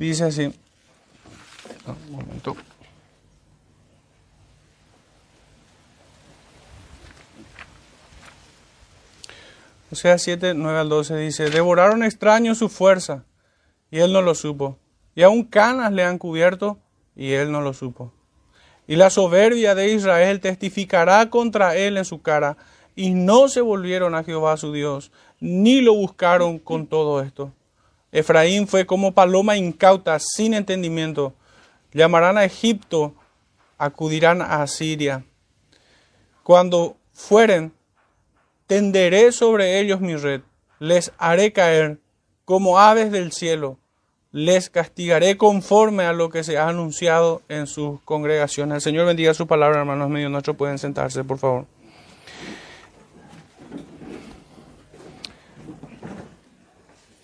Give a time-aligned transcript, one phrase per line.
[0.00, 0.50] Dice así.
[1.86, 2.56] un momento.
[9.90, 13.26] O sea, 7, 9 al 12 dice, devoraron extraños su fuerza,
[13.90, 14.78] y él no lo supo.
[15.14, 16.78] Y aún canas le han cubierto,
[17.14, 18.10] y él no lo supo.
[18.86, 22.56] Y la soberbia de Israel testificará contra él en su cara,
[22.96, 27.52] y no se volvieron a Jehová su Dios, ni lo buscaron con todo esto.
[28.12, 31.34] Efraín fue como paloma incauta, sin entendimiento.
[31.92, 33.14] Llamarán a Egipto,
[33.78, 35.24] acudirán a Asiria.
[36.42, 37.72] Cuando fueren,
[38.66, 40.42] tenderé sobre ellos mi red,
[40.78, 41.98] les haré caer
[42.44, 43.78] como aves del cielo,
[44.32, 48.76] les castigaré conforme a lo que se ha anunciado en sus congregaciones.
[48.76, 51.66] El Señor bendiga su palabra, hermanos medio nuestros pueden sentarse, por favor.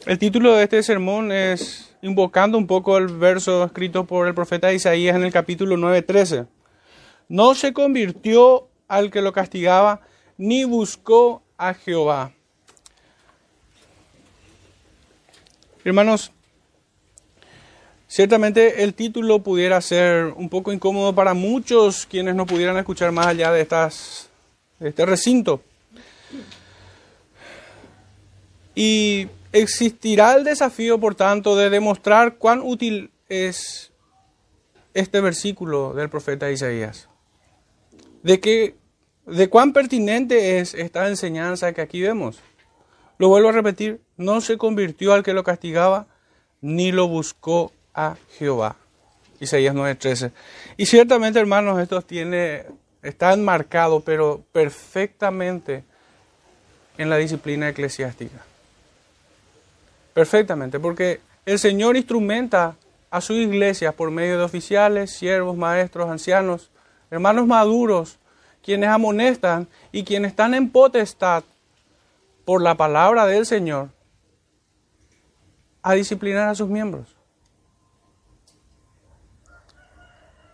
[0.06, 4.72] El título de este sermón es invocando un poco el verso escrito por el profeta
[4.72, 6.46] Isaías en el capítulo 9:13.
[7.28, 10.02] No se convirtió al que lo castigaba,
[10.38, 12.30] ni buscó a Jehová.
[15.84, 16.30] Hermanos,
[18.06, 23.26] ciertamente el título pudiera ser un poco incómodo para muchos quienes no pudieran escuchar más
[23.26, 24.30] allá de, estas,
[24.78, 25.60] de este recinto.
[28.72, 33.90] Y Existirá el desafío, por tanto, de demostrar cuán útil es
[34.92, 37.08] este versículo del profeta Isaías.
[38.22, 38.74] De, que,
[39.24, 42.38] de cuán pertinente es esta enseñanza que aquí vemos.
[43.16, 46.06] Lo vuelvo a repetir, no se convirtió al que lo castigaba,
[46.60, 48.76] ni lo buscó a Jehová.
[49.40, 50.32] Isaías 9:13.
[50.76, 52.66] Y ciertamente, hermanos, esto tiene,
[53.02, 55.82] está enmarcado, pero perfectamente
[56.98, 58.44] en la disciplina eclesiástica.
[60.16, 62.78] Perfectamente, porque el Señor instrumenta
[63.10, 66.70] a su iglesia por medio de oficiales, siervos, maestros, ancianos,
[67.10, 68.18] hermanos maduros,
[68.62, 71.44] quienes amonestan y quienes están en potestad
[72.46, 73.90] por la palabra del Señor
[75.82, 77.14] a disciplinar a sus miembros.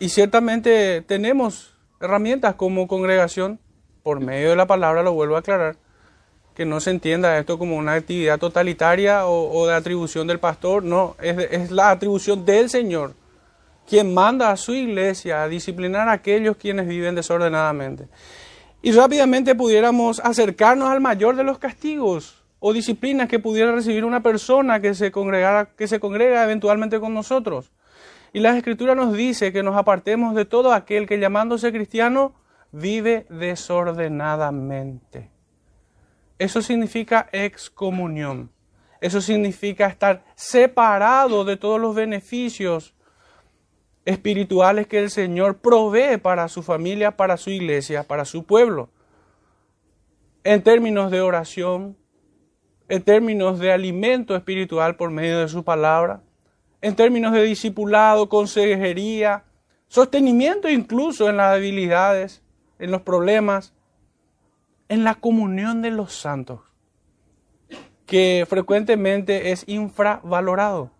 [0.00, 3.60] Y ciertamente tenemos herramientas como congregación,
[4.02, 5.76] por medio de la palabra, lo vuelvo a aclarar,
[6.54, 11.16] que no se entienda esto como una actividad totalitaria o, de atribución del pastor, no,
[11.20, 13.14] es, la atribución del Señor,
[13.86, 18.08] quien manda a su iglesia a disciplinar a aquellos quienes viven desordenadamente.
[18.82, 24.22] Y rápidamente pudiéramos acercarnos al mayor de los castigos o disciplinas que pudiera recibir una
[24.22, 27.72] persona que se, congregara, que se congrega eventualmente con nosotros.
[28.32, 32.34] Y la Escritura nos dice que nos apartemos de todo aquel que llamándose cristiano
[32.72, 35.31] vive desordenadamente.
[36.42, 38.50] Eso significa excomunión.
[39.00, 42.96] Eso significa estar separado de todos los beneficios
[44.04, 48.90] espirituales que el Señor provee para su familia, para su iglesia, para su pueblo.
[50.42, 51.96] En términos de oración,
[52.88, 56.22] en términos de alimento espiritual por medio de su palabra,
[56.80, 59.44] en términos de discipulado, consejería,
[59.86, 62.42] sostenimiento incluso en las debilidades,
[62.80, 63.74] en los problemas,
[64.92, 66.60] en la comunión de los santos,
[68.04, 70.90] que frecuentemente es infravalorado.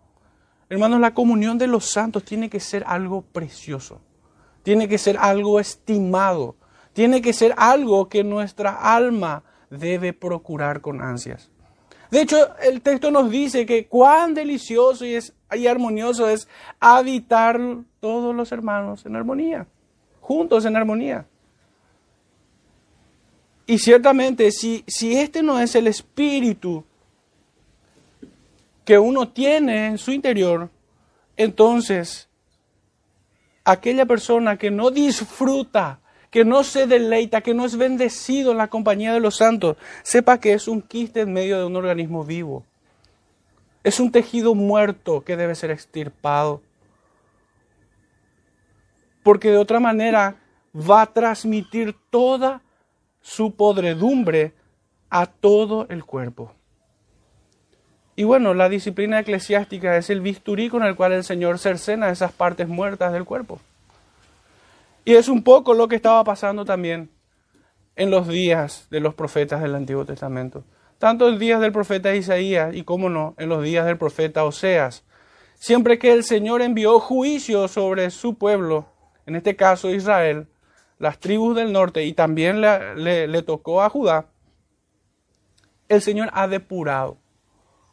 [0.67, 4.01] Hermanos, la comunión de los santos tiene que ser algo precioso,
[4.63, 6.55] tiene que ser algo estimado,
[6.93, 11.51] tiene que ser algo que nuestra alma debe procurar con ansias.
[12.09, 16.47] De hecho, el texto nos dice que cuán delicioso y, es, y armonioso es
[16.79, 17.61] habitar
[17.99, 19.67] todos los hermanos en armonía,
[20.19, 21.27] juntos en armonía.
[23.65, 26.83] Y ciertamente, si, si este no es el espíritu
[28.83, 30.69] que uno tiene en su interior,
[31.37, 32.27] entonces
[33.63, 38.67] aquella persona que no disfruta, que no se deleita, que no es bendecido en la
[38.67, 42.65] compañía de los santos, sepa que es un quiste en medio de un organismo vivo.
[43.83, 46.61] Es un tejido muerto que debe ser extirpado.
[49.21, 50.35] Porque de otra manera
[50.75, 52.62] va a transmitir toda
[53.23, 54.53] su podredumbre
[55.09, 56.51] a todo el cuerpo.
[58.15, 62.31] Y bueno, la disciplina eclesiástica es el bisturí con el cual el Señor cercena esas
[62.31, 63.59] partes muertas del cuerpo.
[65.05, 67.09] Y es un poco lo que estaba pasando también
[67.95, 70.63] en los días de los profetas del Antiguo Testamento.
[70.99, 75.03] Tanto en días del profeta Isaías y, como no, en los días del profeta Oseas.
[75.55, 78.85] Siempre que el Señor envió juicio sobre su pueblo,
[79.25, 80.47] en este caso Israel,
[81.03, 84.27] las tribus del norte y también le, tocó a Judá,
[85.89, 87.17] el Señor ha depurado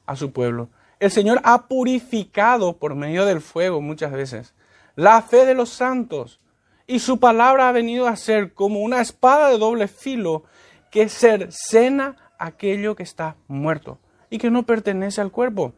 [0.07, 0.69] a su pueblo.
[1.01, 4.55] El Señor ha purificado por medio del fuego muchas veces
[4.95, 6.41] la fe de los santos
[6.87, 10.45] y su palabra ha venido a ser como una espada de doble filo
[10.91, 13.99] que cercena aquello que está muerto
[14.29, 15.73] y que no pertenece al cuerpo.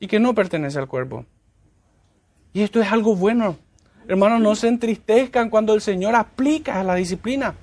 [0.00, 1.26] Y que no pertenece al cuerpo.
[2.52, 3.56] Y esto es algo bueno.
[4.08, 7.54] Hermanos, no se entristezcan cuando el Señor aplica la disciplina.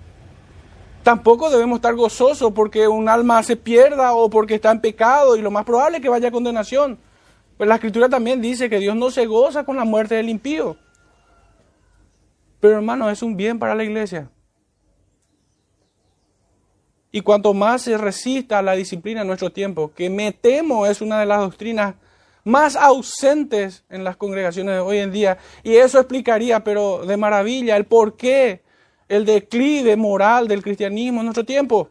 [1.01, 5.41] Tampoco debemos estar gozosos porque un alma se pierda o porque está en pecado y
[5.41, 6.99] lo más probable es que vaya a condenación.
[7.57, 10.77] Pues la escritura también dice que Dios no se goza con la muerte del impío.
[12.59, 14.29] Pero hermano, es un bien para la iglesia.
[17.11, 21.01] Y cuanto más se resista a la disciplina en nuestro tiempo, que me temo es
[21.01, 21.95] una de las doctrinas
[22.45, 27.75] más ausentes en las congregaciones de hoy en día, y eso explicaría, pero de maravilla,
[27.75, 28.63] el por qué
[29.09, 31.89] el declive moral del cristianismo en nuestro tiempo.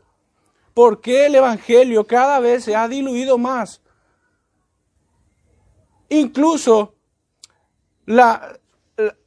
[0.73, 3.81] ¿Por qué el Evangelio cada vez se ha diluido más?
[6.09, 6.95] Incluso
[8.06, 8.59] la,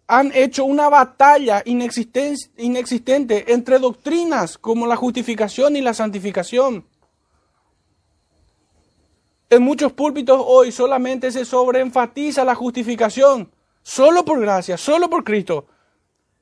[0.08, 6.86] han hecho una batalla inexistente entre doctrinas como la justificación y la santificación.
[9.50, 13.52] En muchos púlpitos hoy solamente se sobreenfatiza la justificación,
[13.82, 15.68] solo por gracia, solo por Cristo,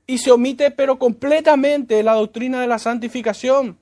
[0.07, 3.77] y se omite pero completamente la doctrina de la santificación.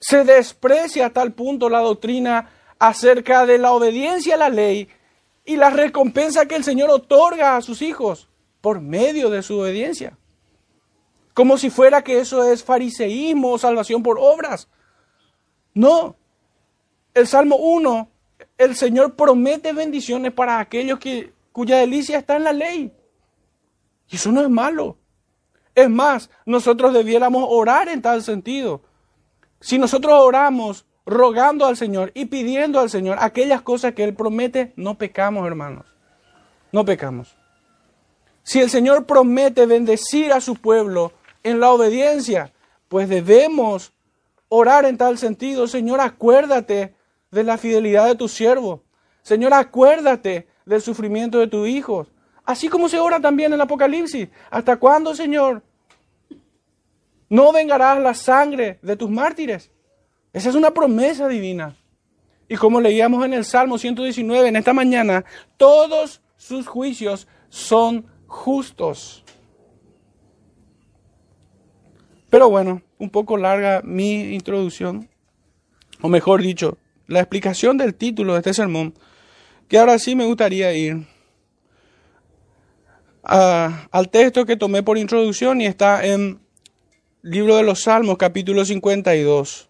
[0.00, 4.88] Se desprecia a tal punto la doctrina acerca de la obediencia a la ley
[5.44, 8.28] y la recompensa que el Señor otorga a sus hijos
[8.60, 10.16] por medio de su obediencia.
[11.34, 14.68] Como si fuera que eso es fariseísmo o salvación por obras.
[15.74, 16.16] No.
[17.12, 18.08] El Salmo 1,
[18.58, 22.92] el Señor promete bendiciones para aquellos que, cuya delicia está en la ley.
[24.08, 24.96] Y eso no es malo.
[25.74, 28.82] Es más, nosotros debiéramos orar en tal sentido.
[29.60, 34.72] Si nosotros oramos rogando al Señor y pidiendo al Señor aquellas cosas que Él promete,
[34.76, 35.86] no pecamos, hermanos.
[36.70, 37.36] No pecamos.
[38.42, 41.12] Si el Señor promete bendecir a su pueblo
[41.42, 42.52] en la obediencia,
[42.88, 43.93] pues debemos
[44.54, 45.66] orar en tal sentido.
[45.66, 46.94] Señor, acuérdate
[47.30, 48.84] de la fidelidad de tu siervo.
[49.22, 52.08] Señor, acuérdate del sufrimiento de tus hijos.
[52.44, 54.28] Así como se ora también en el Apocalipsis.
[54.50, 55.62] ¿Hasta cuándo, Señor?
[57.28, 59.70] No vengarás la sangre de tus mártires.
[60.32, 61.76] Esa es una promesa divina.
[62.48, 65.24] Y como leíamos en el Salmo 119 en esta mañana,
[65.56, 69.23] todos sus juicios son justos.
[72.34, 75.08] Pero bueno, un poco larga mi introducción,
[76.00, 78.92] o mejor dicho, la explicación del título de este sermón,
[79.68, 81.06] que ahora sí me gustaría ir
[83.22, 86.40] al texto que tomé por introducción y está en
[87.22, 89.68] libro de los Salmos, capítulo 52.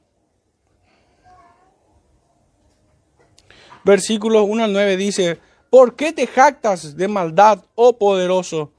[3.84, 5.38] versículos 1 al 9 dice,
[5.68, 8.72] ¿por qué te jactas de maldad, oh poderoso?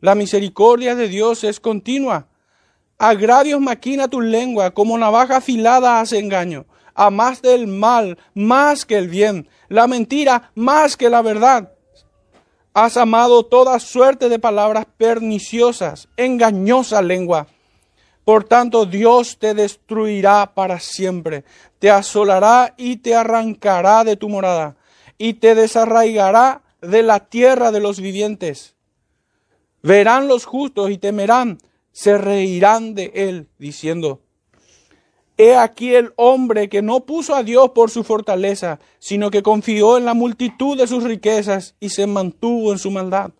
[0.00, 2.31] La misericordia de Dios es continua.
[3.02, 6.66] Agravios maquina tu lengua, como navaja afilada hace engaño.
[7.10, 11.72] más del mal más que el bien, la mentira más que la verdad.
[12.72, 17.48] Has amado toda suerte de palabras perniciosas, engañosa lengua.
[18.24, 21.42] Por tanto, Dios te destruirá para siempre,
[21.80, 24.76] te asolará y te arrancará de tu morada,
[25.18, 28.76] y te desarraigará de la tierra de los vivientes.
[29.82, 31.58] Verán los justos y temerán,
[31.92, 34.20] se reirán de él, diciendo,
[35.38, 39.96] He aquí el hombre que no puso a Dios por su fortaleza, sino que confió
[39.96, 43.32] en la multitud de sus riquezas y se mantuvo en su maldad.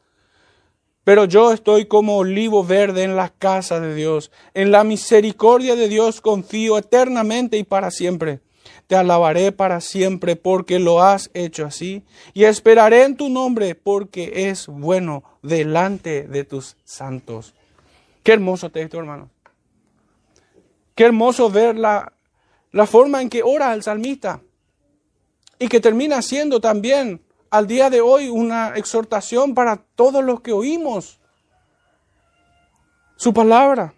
[1.05, 4.31] Pero yo estoy como olivo verde en la casa de Dios.
[4.55, 8.41] En la misericordia de Dios confío eternamente y para siempre.
[8.87, 12.05] Te alabaré para siempre porque lo has hecho así.
[12.35, 17.55] Y esperaré en tu nombre porque es bueno delante de tus santos.
[18.23, 19.31] Qué hermoso texto, hermano.
[20.95, 22.13] Qué hermoso ver la,
[22.71, 24.41] la forma en que ora el salmista.
[25.59, 30.53] Y que termina siendo también al día de hoy una exhortación para todos los que
[30.53, 31.21] oímos
[33.17, 33.95] su palabra.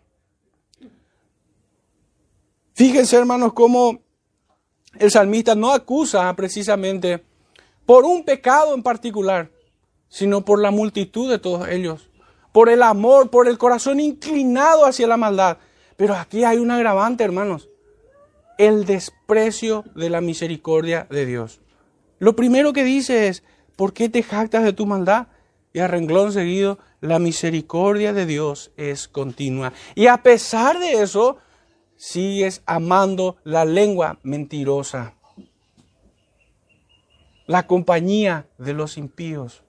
[2.74, 4.00] Fíjense, hermanos, cómo
[4.98, 7.24] el salmista no acusa precisamente
[7.86, 9.50] por un pecado en particular,
[10.08, 12.10] sino por la multitud de todos ellos,
[12.54, 15.58] por el amor, por el corazón inclinado hacia la maldad.
[15.96, 17.68] Pero aquí hay un agravante, hermanos,
[18.58, 21.60] el desprecio de la misericordia de Dios.
[22.20, 23.42] Lo primero que dice es,
[23.74, 25.26] ¿por qué te jactas de tu maldad?
[25.72, 29.72] Y a renglón seguido, la misericordia de Dios es continua.
[29.96, 31.38] Y a pesar de eso,
[31.96, 35.14] sigues amando la lengua mentirosa,
[37.48, 39.63] la compañía de los impíos.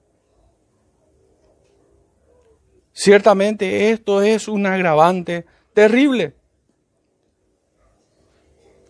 [2.97, 6.33] Ciertamente esto es un agravante terrible.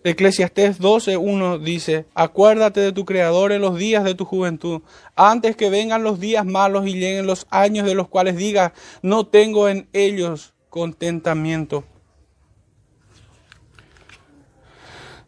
[0.03, 4.83] Eclesiastés 12.1 dice, acuérdate de tu Creador en los días de tu juventud,
[5.15, 9.25] antes que vengan los días malos y lleguen los años de los cuales digas, no
[9.25, 11.83] tengo en ellos contentamiento.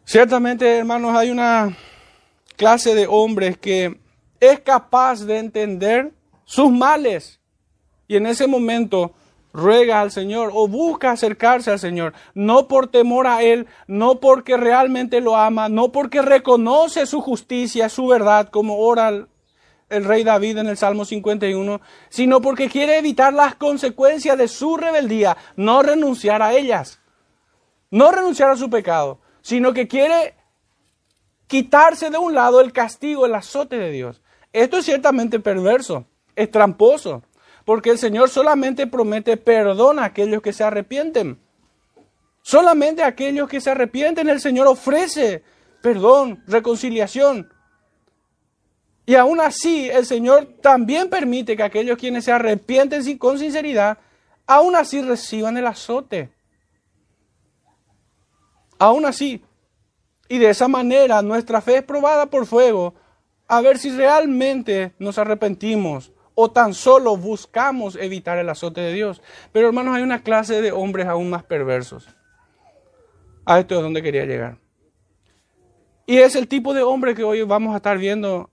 [0.04, 1.76] Ciertamente, hermanos, hay una
[2.54, 3.98] clase de hombres que
[4.38, 6.12] es capaz de entender
[6.44, 7.37] sus males
[8.08, 9.12] y en ese momento
[9.52, 14.56] ruega al Señor o busca acercarse al Señor, no por temor a Él, no porque
[14.56, 20.58] realmente lo ama, no porque reconoce su justicia, su verdad, como ora el, rey David
[20.58, 26.42] en el Salmo 51, sino porque quiere evitar las consecuencias de su rebeldía, no renunciar
[26.42, 27.00] a ellas,
[27.90, 30.34] no renunciar a su pecado, sino que quiere
[31.46, 34.20] quitarse de un lado el castigo, el azote de Dios.
[34.52, 36.04] Esto es ciertamente perverso,
[36.36, 37.22] es tramposo
[37.68, 41.38] porque el Señor solamente promete perdón a aquellos que se arrepienten.
[42.40, 45.42] Solamente a aquellos que se arrepienten el Señor ofrece
[45.82, 47.52] perdón, reconciliación.
[49.04, 53.98] Y aún así el Señor también permite que aquellos quienes se arrepienten con sinceridad,
[54.46, 56.30] aún así reciban el azote.
[58.78, 59.44] Aún así.
[60.26, 62.94] Y de esa manera nuestra fe es probada por fuego
[63.46, 69.20] a ver si realmente nos arrepentimos o tan solo buscamos evitar el azote de Dios.
[69.50, 72.06] Pero hermanos, hay una clase de hombres aún más perversos.
[73.44, 74.60] A esto es donde quería llegar.
[76.06, 78.52] Y es el tipo de hombre que hoy vamos a estar viendo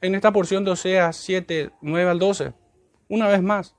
[0.00, 2.54] en esta porción de Oseas 7, 9 al 12.
[3.08, 3.76] Una vez más.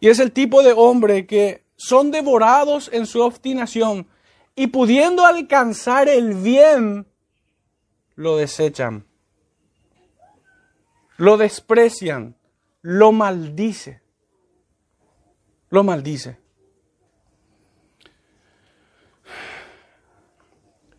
[0.00, 4.08] Y es el tipo de hombre que son devorados en su obstinación
[4.56, 7.06] y pudiendo alcanzar el bien,
[8.16, 9.06] lo desechan
[11.16, 12.36] lo desprecian,
[12.80, 14.02] lo maldice.
[15.70, 16.38] Lo maldice.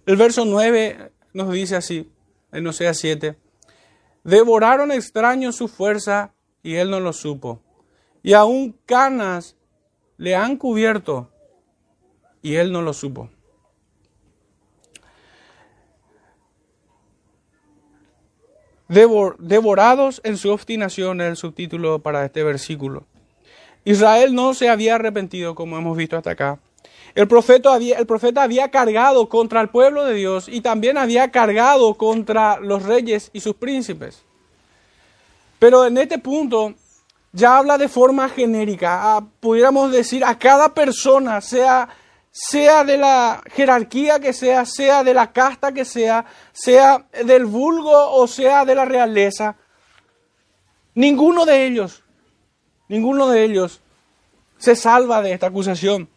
[0.05, 2.11] El verso 9 nos dice así,
[2.51, 3.37] en Osea 7,
[4.23, 7.61] devoraron extraños su fuerza y él no lo supo.
[8.21, 9.55] Y aún canas
[10.17, 11.29] le han cubierto
[12.41, 13.29] y él no lo supo.
[18.87, 23.03] Devorados en su obstinación, el subtítulo para este versículo.
[23.85, 26.59] Israel no se había arrepentido, como hemos visto hasta acá.
[27.15, 31.29] El profeta, había, el profeta había cargado contra el pueblo de Dios y también había
[31.31, 34.23] cargado contra los reyes y sus príncipes.
[35.59, 36.73] Pero en este punto
[37.31, 39.23] ya habla de forma genérica.
[39.39, 41.89] pudiéramos decir a cada persona, sea
[42.35, 47.91] sea de la jerarquía que sea, sea de la casta que sea, sea del vulgo
[47.91, 49.55] o sea de la realeza.
[50.95, 52.03] Ninguno de ellos,
[52.89, 53.81] ninguno de ellos
[54.57, 56.09] se salva de esta acusación.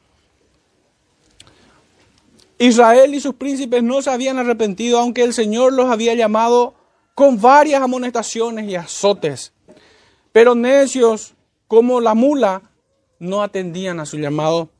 [2.58, 6.74] Israel y sus príncipes no se habían arrepentido, aunque el Señor los había llamado
[7.14, 9.52] con varias amonestaciones y azotes.
[10.32, 11.34] Pero necios
[11.68, 12.62] como la mula
[13.18, 14.70] no atendían a su llamado.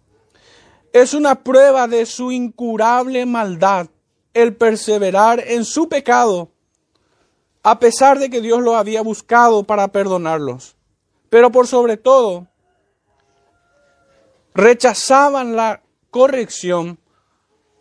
[0.97, 3.89] Es una prueba de su incurable maldad
[4.33, 6.49] el perseverar en su pecado,
[7.63, 10.75] a pesar de que Dios lo había buscado para perdonarlos.
[11.29, 12.47] Pero por sobre todo,
[14.55, 16.99] rechazaban la corrección,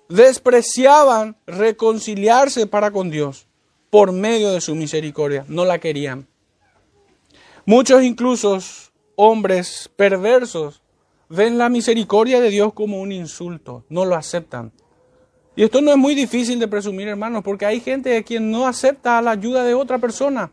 [0.10, 3.48] despreciaban reconciliarse para con Dios
[3.90, 6.28] por medio de su misericordia, no la querían.
[7.66, 8.60] Muchos incluso
[9.16, 10.82] hombres perversos
[11.30, 14.72] ven la misericordia de Dios como un insulto, no lo aceptan.
[15.56, 19.22] Y esto no es muy difícil de presumir, hermanos, porque hay gente quien no acepta
[19.22, 20.52] la ayuda de otra persona.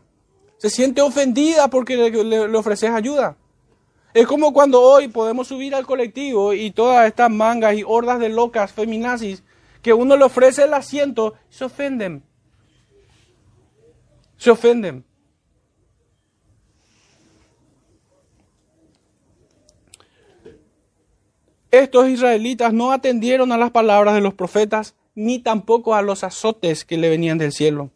[0.57, 3.35] Se siente ofendida porque le, ofreces ayuda.
[4.13, 8.29] Es como cuando hoy podemos subir al colectivo y todas estas mangas y hordas de
[8.29, 9.43] locas feminazis
[9.81, 12.23] que uno le ofrece el asiento, se ofenden.
[14.37, 15.03] Se ofenden.
[21.73, 26.85] Estos israelitas no atendieron a las palabras de los profetas ni tampoco a los azotes
[26.85, 27.89] que le venían del cielo.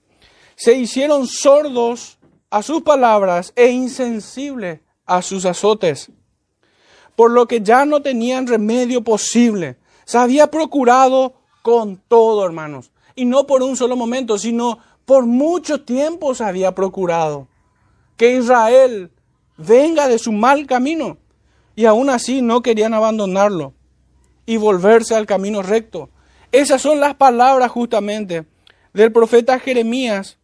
[0.56, 2.18] Se hicieron sordos
[2.50, 6.10] a sus palabras e insensibles a sus azotes,
[7.16, 9.78] por lo que ya no tenían remedio posible.
[10.06, 15.82] Se había procurado con todo, hermanos, y no por un solo momento, sino por mucho
[15.82, 17.48] tiempo se había procurado
[18.16, 19.12] que Israel
[19.56, 21.20] venga de su mal camino
[21.78, 23.74] y aún así no querían abandonarlo.
[24.50, 26.10] y volverse al camino recto.
[26.54, 28.46] Esas son las palabras justamente
[28.94, 30.38] del profeta Jeremías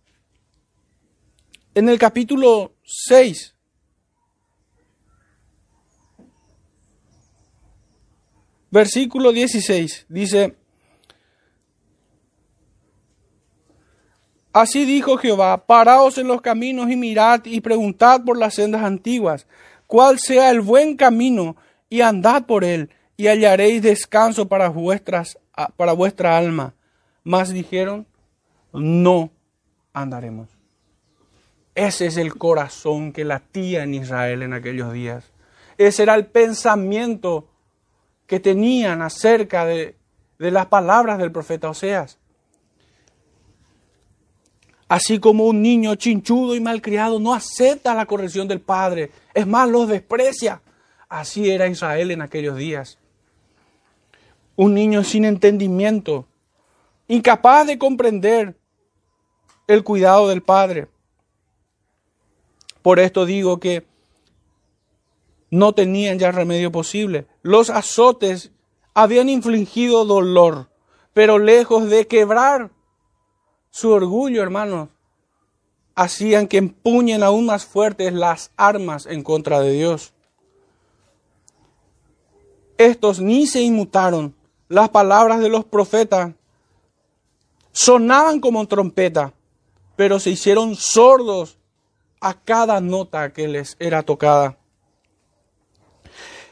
[1.73, 3.55] en el capítulo 6.
[8.69, 10.57] Versículo 16 dice,
[14.51, 19.47] Así dijo Jehová, paraos en los caminos y mirad y preguntad por las sendas antiguas,
[19.93, 21.55] cuál sea el buen camino
[21.87, 25.37] y andad por él y hallaréis descanso para, vuestras,
[25.77, 26.73] para vuestra alma.
[27.23, 28.07] Mas dijeron,
[28.73, 29.29] no
[29.93, 30.49] andaremos.
[31.75, 35.31] Ese es el corazón que latía en Israel en aquellos días.
[35.77, 37.47] Ese era el pensamiento
[38.25, 39.95] que tenían acerca de,
[40.39, 42.17] de las palabras del profeta Oseas.
[44.87, 49.69] Así como un niño chinchudo y malcriado no acepta la corrección del padre, es más,
[49.69, 50.61] los desprecia.
[51.09, 52.97] Así era Israel en aquellos días.
[54.55, 56.27] Un niño sin entendimiento,
[57.07, 58.55] incapaz de comprender
[59.67, 60.87] el cuidado del padre.
[62.81, 63.85] Por esto digo que
[65.49, 67.27] no tenían ya remedio posible.
[67.41, 68.51] Los azotes
[68.93, 70.69] habían infligido dolor,
[71.13, 72.71] pero lejos de quebrar
[73.73, 74.89] su orgullo, hermanos,
[75.95, 80.13] hacían que empuñen aún más fuertes las armas en contra de Dios.
[82.77, 84.35] Estos ni se inmutaron.
[84.69, 86.33] Las palabras de los profetas
[87.71, 89.33] sonaban como trompeta,
[89.95, 91.57] pero se hicieron sordos
[92.21, 94.55] a cada nota que les era tocada.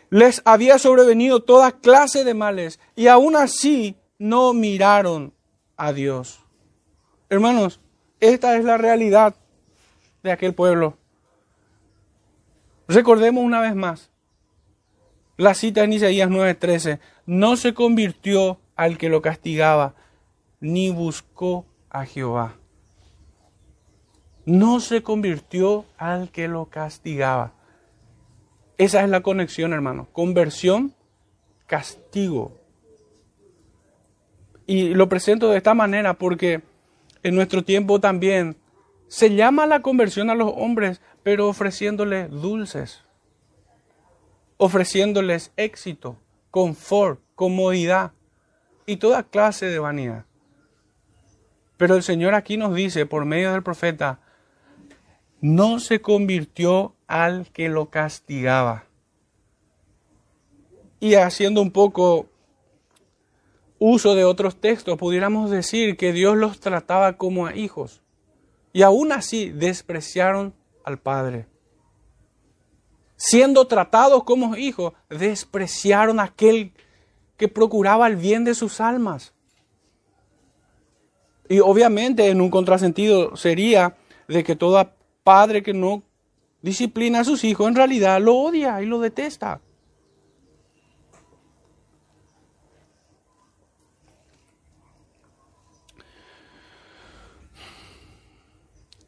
[0.10, 5.36] Les había sobrevenido toda clase de males y aún así no miraron
[5.78, 6.41] a Dios.
[7.32, 7.80] Hermanos,
[8.20, 9.36] esta es la realidad
[10.22, 10.98] de aquel pueblo.
[12.90, 14.12] Recordemos una vez más
[15.38, 17.00] la cita en Isaías 9:13.
[17.26, 19.96] No se convirtió al que lo castigaba,
[20.60, 22.58] ni buscó a Jehová.
[24.46, 27.54] No se convirtió al que lo castigaba.
[28.78, 30.10] Esa es la conexión, hermano.
[30.12, 30.94] Conversión,
[31.66, 32.60] castigo.
[34.68, 36.70] Y lo presento de esta manera porque
[37.24, 38.58] en nuestro tiempo también
[39.08, 43.04] se llama la conversión a los hombres, pero ofreciéndoles dulces,
[44.58, 46.18] ofreciéndoles éxito,
[46.50, 48.14] confort, comodidad
[48.86, 50.26] y toda clase de vanidad.
[51.78, 54.20] Pero el Señor aquí nos dice por medio del profeta,
[55.42, 58.86] no se convirtió al que lo castigaba.
[61.00, 62.31] Y haciendo un poco
[63.84, 68.04] uso de otros textos, pudiéramos decir que Dios los trataba como a hijos.
[68.74, 70.54] Y aún así despreciaron
[70.86, 71.48] al Padre.
[73.16, 76.74] Siendo tratados como hijos, despreciaron a aquel
[77.38, 79.34] que procuraba el bien de sus almas.
[81.50, 84.92] Y obviamente en un contrasentido sería de que todo
[85.24, 86.04] padre que no
[86.62, 89.60] disciplina a sus hijos en realidad lo odia y lo detesta.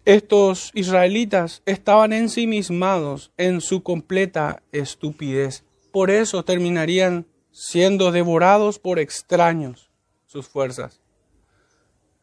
[0.05, 5.63] Estos israelitas estaban ensimismados en su completa estupidez.
[5.93, 9.91] Por eso terminarían siendo devorados por extraños
[10.25, 10.99] sus fuerzas.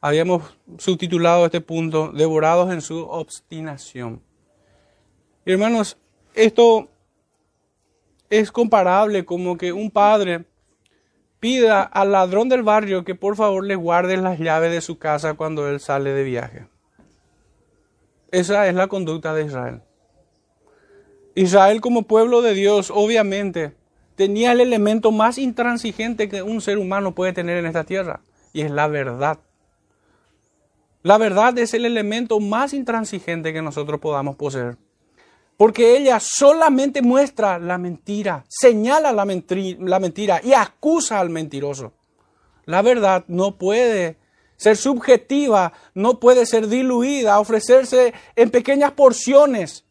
[0.03, 0.43] Habíamos
[0.77, 4.23] subtitulado este punto, devorados en su obstinación.
[5.47, 5.97] Hermanos,
[6.35, 6.91] esto
[8.29, 10.45] es comparable como que un padre
[11.39, 15.33] pida al ladrón del barrio que por favor le guarde las llaves de su casa
[15.33, 16.67] cuando él sale de viaje.
[18.33, 19.83] Esa es la conducta de Israel.
[21.35, 23.75] Israel como pueblo de Dios, obviamente,
[24.15, 28.21] tenía el elemento más intransigente que un ser humano puede tener en esta tierra,
[28.53, 29.39] y es la verdad.
[31.03, 34.77] La verdad es el elemento más intransigente que nosotros podamos poseer,
[35.57, 41.95] porque ella solamente muestra la mentira, señala la, la mentira y acusa al mentiroso.
[42.67, 44.20] La verdad no puede
[44.61, 49.87] ser subjetiva, no puede ser diluida, ofrecerse en pequeñas porciones.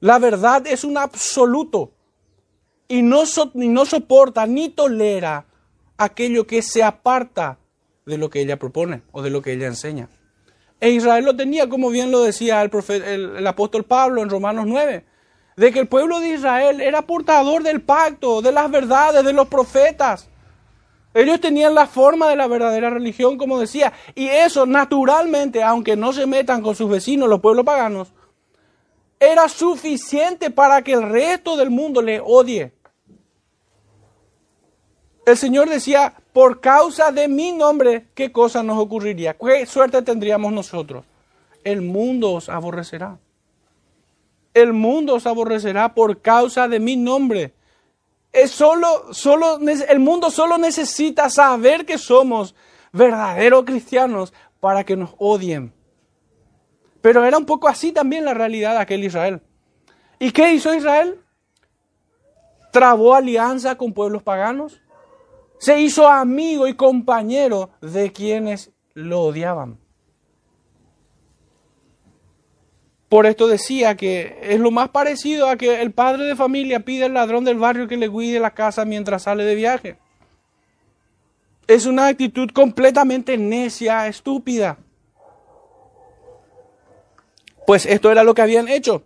[0.00, 1.92] La verdad es un absoluto
[2.88, 3.22] y no,
[3.54, 5.46] no soporta ni tolera
[5.96, 7.58] aquello que se aparta
[8.04, 10.10] de lo que ella propone o de lo que ella enseña.
[10.78, 12.70] E Israel lo tenía, como bien lo decía el,
[13.38, 15.06] el apóstol Pablo en Romanos 9,
[15.56, 19.48] de que el pueblo de Israel era portador del pacto, de las verdades, de los
[19.48, 20.28] profetas.
[21.14, 26.12] Ellos tenían la forma de la verdadera religión, como decía, y eso naturalmente, aunque no
[26.12, 28.12] se metan con sus vecinos, los pueblos paganos,
[29.20, 32.72] era suficiente para que el resto del mundo le odie.
[35.24, 39.34] El Señor decía, por causa de mi nombre, ¿qué cosa nos ocurriría?
[39.34, 41.04] ¿Qué suerte tendríamos nosotros?
[41.62, 43.18] El mundo os aborrecerá.
[44.54, 47.52] El mundo os aborrecerá por causa de mi nombre.
[48.32, 52.54] Es solo, solo, el mundo solo necesita saber que somos
[52.92, 55.72] verdaderos cristianos para que nos odien.
[57.00, 59.42] Pero era un poco así también la realidad de aquel Israel.
[60.18, 61.20] ¿Y qué hizo Israel?
[62.70, 64.82] Trabó alianza con pueblos paganos
[65.62, 69.78] se hizo amigo y compañero de quienes lo odiaban.
[73.12, 77.04] Por esto decía que es lo más parecido a que el padre de familia pide
[77.04, 79.98] al ladrón del barrio que le cuide la casa mientras sale de viaje.
[81.66, 84.78] Es una actitud completamente necia, estúpida.
[87.66, 89.02] Pues esto era lo que habían hecho.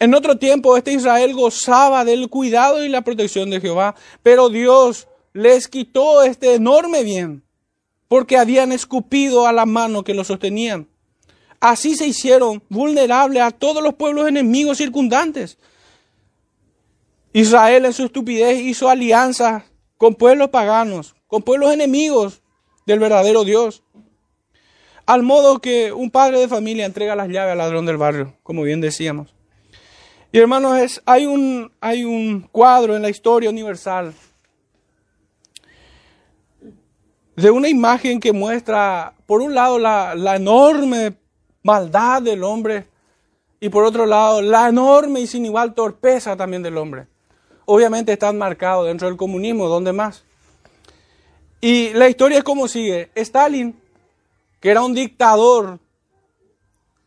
[0.00, 5.06] En otro tiempo este Israel gozaba del cuidado y la protección de Jehová, pero Dios
[5.32, 7.44] les quitó este enorme bien,
[8.08, 10.88] porque habían escupido a la mano que lo sostenían.
[11.60, 15.58] Así se hicieron vulnerables a todos los pueblos enemigos circundantes.
[17.32, 19.64] Israel en su estupidez hizo alianzas
[19.98, 22.42] con pueblos paganos, con pueblos enemigos
[22.86, 23.82] del verdadero Dios.
[25.04, 28.62] Al modo que un padre de familia entrega las llaves al ladrón del barrio, como
[28.62, 29.34] bien decíamos.
[30.32, 34.14] Y hermanos, hay, un, hay un cuadro en la historia universal
[37.40, 41.12] de una imagen que muestra, por un lado, la, enorme
[41.62, 42.86] maldad del hombre
[43.60, 47.06] y por otro lado, la enorme y sin igual torpeza también del hombre.
[47.66, 50.24] Obviamente están marcados dentro del comunismo, ¿dónde más?
[51.60, 53.10] Y la historia es como sigue.
[53.14, 53.78] Stalin,
[54.60, 55.78] que era un dictador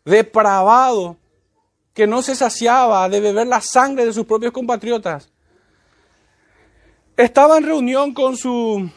[0.05, 1.17] depravado,
[1.93, 5.29] que no se saciaba de beber la sangre de sus propios compatriotas,
[7.17, 8.89] estaba en reunión con su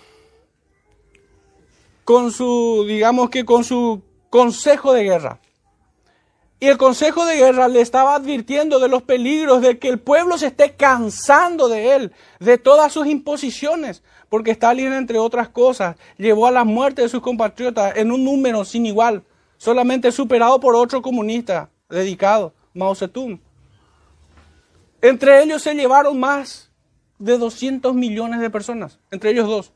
[2.05, 5.41] con su, digamos que con su consejo de guerra.
[6.59, 10.39] Y el consejo de guerra le estaba advirtiendo de los peligros de que el pueblo
[10.39, 16.47] se esté cansando de él, de todas sus imposiciones, porque Stalin, entre otras cosas, llevó
[16.47, 19.23] a la muerte de sus compatriotas en un número sin igual,
[19.59, 23.39] solamente superado por otro comunista dedicado, Mao Zedong.
[25.03, 26.71] Entre ellos se llevaron más
[27.19, 29.73] de 200 millones de personas, entre ellos dos.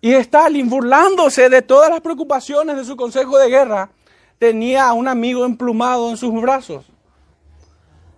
[0.00, 3.90] Y Stalin, burlándose de todas las preocupaciones de su consejo de guerra,
[4.38, 6.86] tenía a un amigo emplumado en sus brazos.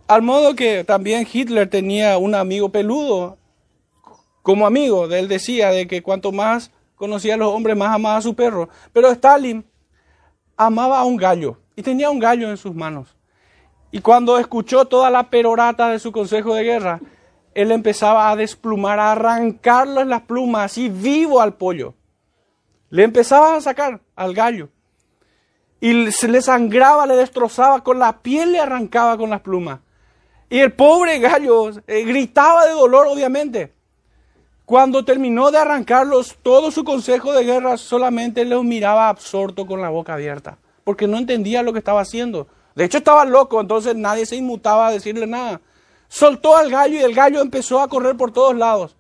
[0.07, 3.37] Al modo que también Hitler tenía un amigo peludo
[4.43, 5.05] como amigo.
[5.07, 8.69] Él decía de que cuanto más conocía a los hombres, más amaba a su perro.
[8.93, 9.65] Pero Stalin
[10.57, 13.15] amaba a un gallo y tenía un gallo en sus manos.
[13.91, 17.01] Y cuando escuchó toda la perorata de su consejo de guerra,
[17.55, 21.95] él empezaba a desplumar, a arrancarle las plumas así vivo al pollo.
[22.91, 24.71] Le empezaba a sacar al gallo.
[25.81, 29.81] Y se le sangraba, le destrozaba, con la piel le arrancaba con las plumas.
[30.51, 33.75] Y el pobre gallo eh, gritaba de dolor, obviamente.
[34.65, 39.89] Cuando terminó de arrancarlos, todo su consejo de guerra solamente los miraba absorto con la
[39.89, 42.49] boca abierta, porque no entendía lo que estaba haciendo.
[42.75, 45.61] De hecho, estaba loco, entonces nadie se inmutaba a decirle nada.
[46.09, 48.97] Soltó al gallo y el gallo empezó a correr por todos lados.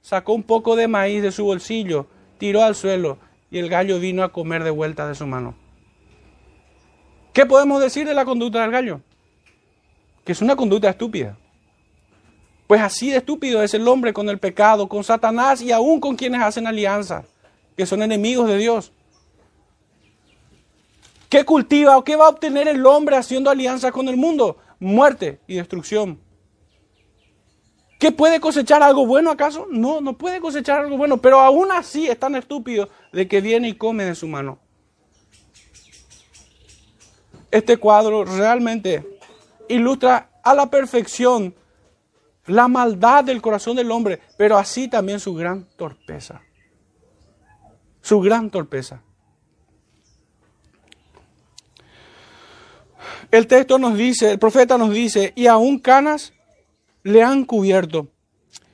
[0.00, 2.06] Sacó un poco de maíz de su bolsillo,
[2.38, 3.18] tiró al suelo
[3.50, 5.54] y el gallo vino a comer de vuelta de su mano.
[7.32, 9.00] ¿Qué podemos decir de la conducta del gallo?
[10.24, 11.36] Que es una conducta estúpida.
[12.66, 16.16] Pues así de estúpido es el hombre con el pecado, con Satanás y aún con
[16.16, 17.24] quienes hacen alianza,
[17.76, 18.92] que son enemigos de Dios.
[21.28, 24.58] ¿Qué cultiva o qué va a obtener el hombre haciendo alianza con el mundo?
[24.78, 26.20] Muerte y destrucción.
[27.98, 29.66] ¿Qué puede cosechar algo bueno acaso?
[29.70, 33.68] No, no puede cosechar algo bueno, pero aún así es tan estúpido de que viene
[33.68, 34.58] y come de su mano.
[37.52, 39.18] Este cuadro realmente
[39.68, 41.54] ilustra a la perfección
[42.46, 46.40] la maldad del corazón del hombre, pero así también su gran torpeza.
[48.00, 49.02] Su gran torpeza.
[53.30, 56.32] El texto nos dice, el profeta nos dice, y aún canas
[57.02, 58.08] le han cubierto.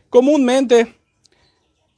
[0.08, 0.94] Comúnmente,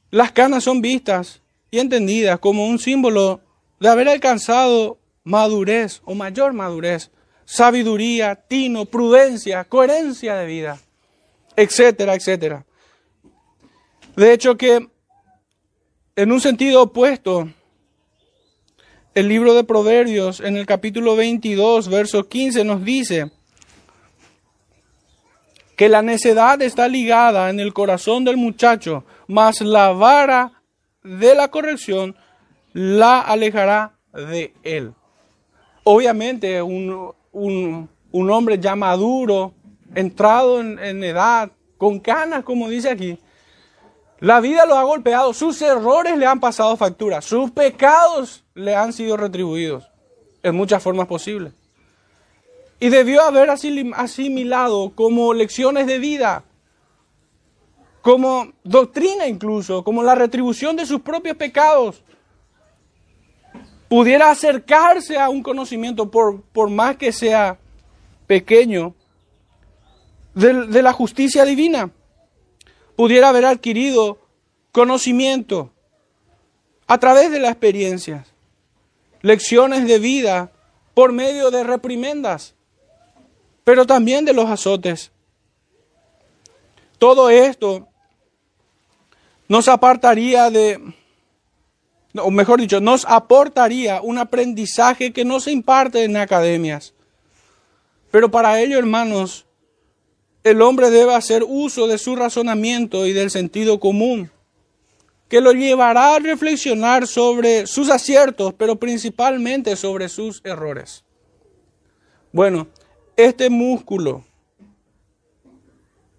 [0.09, 3.39] las canas son vistas y entendidas como un símbolo
[3.79, 7.11] de haber alcanzado madurez o mayor madurez,
[7.45, 10.79] sabiduría, tino, prudencia, coherencia de vida,
[11.55, 12.65] etcétera, etcétera.
[14.15, 14.87] De hecho que
[16.15, 17.49] en un sentido opuesto,
[19.13, 23.31] el libro de Proverbios en el capítulo 22, verso 15 nos dice,
[25.81, 30.61] que la necedad está ligada en el corazón del muchacho, mas la vara
[31.01, 32.15] de la corrección
[32.71, 34.93] la alejará de él.
[35.83, 39.53] Obviamente un, un, hombre ya maduro,
[39.95, 43.17] entrado en, en edad, con canas, como dice aquí,
[44.19, 48.93] la vida lo ha golpeado, sus errores le han pasado factura, sus pecados le han
[48.93, 49.89] sido retribuidos
[50.43, 51.53] en muchas formas posibles.
[52.79, 56.43] Y debió haber asimilado como lecciones de vida,
[58.01, 62.03] como doctrina incluso, como la retribución de sus propios pecados.
[63.91, 67.59] Pudiera acercarse a un conocimiento, por, por más que sea
[68.25, 68.95] pequeño,
[70.33, 71.91] de la justicia divina
[72.95, 74.19] pudiera haber adquirido
[74.71, 75.71] conocimiento
[76.85, 78.27] a través de las experiencias,
[79.23, 80.51] lecciones de vida
[80.93, 82.53] por medio de reprimendas,
[83.63, 85.11] pero también de los azotes.
[86.99, 87.87] Todo esto
[89.47, 90.93] nos apartaría de,
[92.15, 96.93] o mejor dicho, nos aportaría un aprendizaje que no se imparte en academias.
[98.11, 99.45] Pero para ello, hermanos,
[100.43, 104.31] el hombre debe hacer uso de su razonamiento y del sentido común,
[105.29, 111.05] que lo llevará a reflexionar sobre sus aciertos, pero principalmente sobre sus errores.
[112.33, 112.67] Bueno,
[113.15, 114.25] este músculo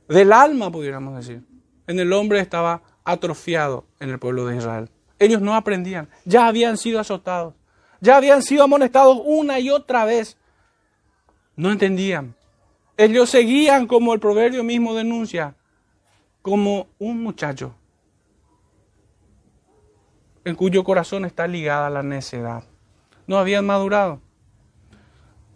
[0.09, 1.43] del alma, pudiéramos decir,
[1.87, 4.89] en el hombre estaba atrofiado en el pueblo de Israel.
[5.23, 7.55] Ellos no aprendían, ya habían sido azotados,
[8.01, 10.37] ya habían sido amonestados una y otra vez.
[11.55, 12.35] No entendían,
[12.97, 15.55] ellos seguían como el proverbio mismo denuncia,
[16.43, 17.73] como un muchacho
[20.45, 22.65] en cuyo corazón está ligada la necedad.
[23.29, 24.21] No habían madurado.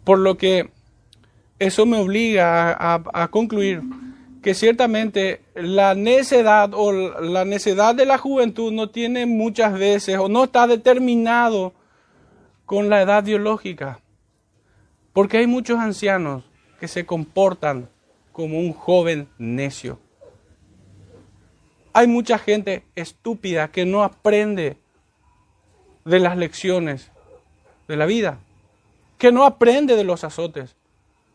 [0.05, 0.71] Por lo que
[1.59, 3.81] eso me obliga a, a, concluir
[4.47, 10.29] que ciertamente la necedad o la necedad de la juventud no tiene muchas veces o
[10.29, 11.73] no está determinado
[12.65, 13.99] con la edad biológica.
[15.11, 16.45] Porque hay muchos ancianos
[16.79, 17.89] que se comportan
[18.31, 19.99] como un joven necio.
[21.91, 24.77] Hay mucha gente estúpida que no aprende
[26.05, 27.11] de las lecciones
[27.89, 28.39] de la vida,
[29.17, 30.77] que no aprende de los azotes.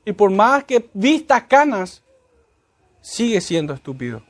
[0.07, 2.02] Y por más que vista canas,
[3.03, 4.23] sigue siendo estúpido.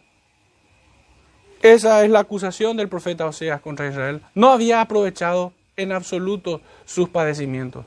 [1.62, 4.20] Esa es la acusación del profeta Oseas contra Israel.
[4.35, 7.87] No había aprovechado en absoluto sus padecimientos.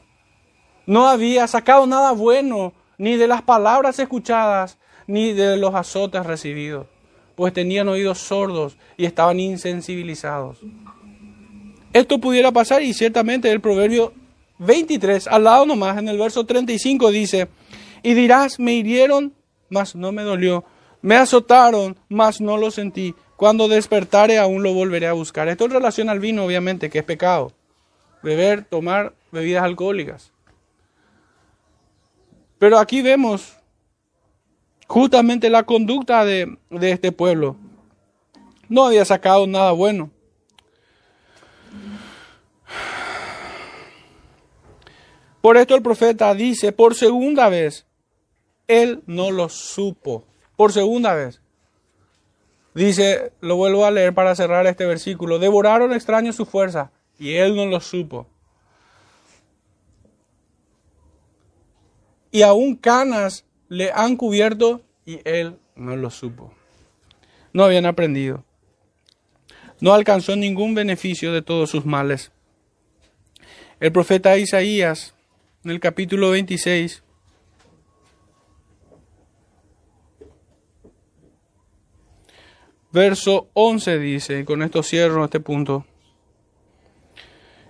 [0.85, 6.87] No había sacado nada bueno ni de las palabras escuchadas, ni de los azotes recibidos,
[7.35, 10.59] pues tenían oídos sordos y estaban insensibilizados.
[11.91, 14.13] Esto pudiera pasar y ciertamente el proverbio
[14.59, 17.49] 23, al lado nomás, en el verso 35 dice,
[18.03, 19.33] y dirás, me hirieron,
[19.69, 20.63] mas no me dolió,
[21.05, 25.47] me azotaron, mas no lo sentí, cuando despertare aún lo volveré a buscar.
[25.47, 27.51] Esto en relación al vino, obviamente, que es pecado,
[28.23, 30.31] beber, tomar bebidas alcohólicas.
[32.57, 33.55] Pero aquí vemos
[34.87, 37.55] justamente la conducta de, este pueblo.
[38.67, 40.09] No había sacado nada bueno.
[45.39, 47.85] Por esto el profeta dice, por segunda vez,
[48.67, 50.23] él no lo supo.
[50.55, 51.41] Por segunda vez.
[52.73, 57.55] Dice, lo vuelvo a leer para cerrar este versículo, devoraron extraños su fuerza y él
[57.55, 58.27] no lo supo.
[62.35, 66.53] y aún canas le han cubierto y él no lo supo.
[67.53, 68.43] No habían aprendido.
[69.79, 72.33] No alcanzó ningún beneficio de todos sus males.
[73.79, 75.15] El profeta Isaías,
[75.63, 77.04] en el capítulo 26,
[82.95, 85.85] verso 11 dice, y con esto cierro este punto,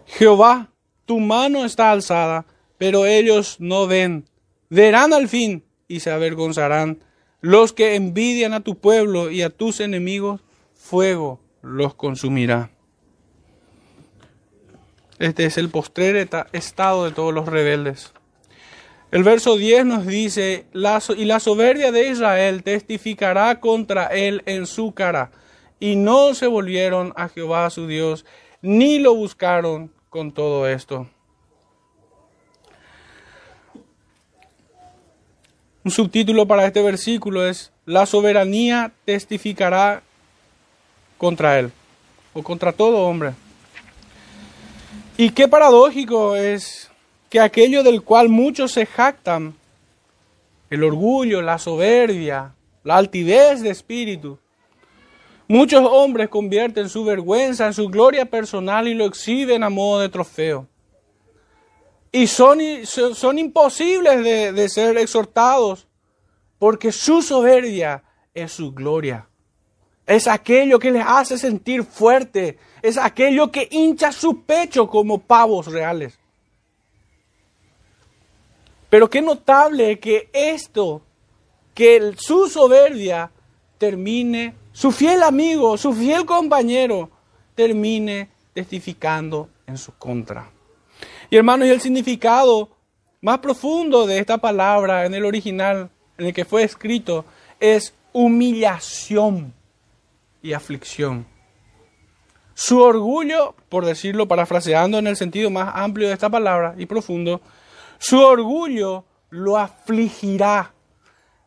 [0.06, 0.70] Jehová,
[1.06, 2.46] tu mano está alzada,
[2.78, 4.30] pero ellos no ven
[4.70, 7.00] verán al fin y se avergonzarán.
[7.42, 10.42] Los que envidian a tu pueblo y a tus enemigos,
[10.74, 12.70] fuego los consumirá.
[15.18, 18.14] Este es el postrer estado de todos los rebeldes.
[19.12, 24.94] El verso 10 nos dice, y la soberbia de Israel testificará contra él en su
[24.94, 25.32] cara,
[25.80, 28.26] y no se volvieron a Jehová su Dios,
[28.62, 31.08] ni lo buscaron con todo esto.
[35.84, 40.02] Un subtítulo para este versículo es, la soberanía testificará
[41.20, 41.72] contra él,
[42.34, 43.34] o contra todo hombre.
[45.16, 46.90] Y qué paradójico es
[47.36, 49.56] que aquello del cual muchos se jactan,
[50.70, 54.40] el orgullo, la soberbia, la altivez de espíritu.
[55.50, 60.08] Muchos hombres convierten su vergüenza en su gloria personal y lo exhiben a modo de
[60.08, 60.66] trofeo.
[62.10, 65.88] Y son, son imposibles de, de ser exhortados
[66.58, 68.02] porque su soberbia
[68.34, 69.28] es su gloria.
[70.08, 72.58] Es aquello que les hace sentir fuerte.
[72.82, 76.18] Es aquello que hincha su pecho como pavos reales.
[78.90, 81.02] Pero qué notable que esto,
[81.74, 83.32] que su soberbia
[83.78, 87.10] termine, su fiel amigo, su fiel compañero,
[87.56, 90.50] termine testificando en su contra.
[91.30, 92.70] Y hermanos, y el significado
[93.22, 97.26] más profundo de esta palabra en el original, en el que fue escrito,
[97.60, 99.54] es humillación
[100.42, 101.26] y aflicción.
[102.54, 107.42] Su orgullo, por decirlo parafraseando en el sentido más amplio de esta palabra y profundo,
[107.98, 110.72] su orgullo lo afligirá.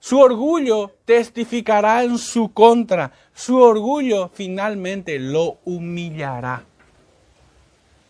[0.00, 3.12] Su orgullo testificará en su contra.
[3.34, 6.62] Su orgullo finalmente lo humillará.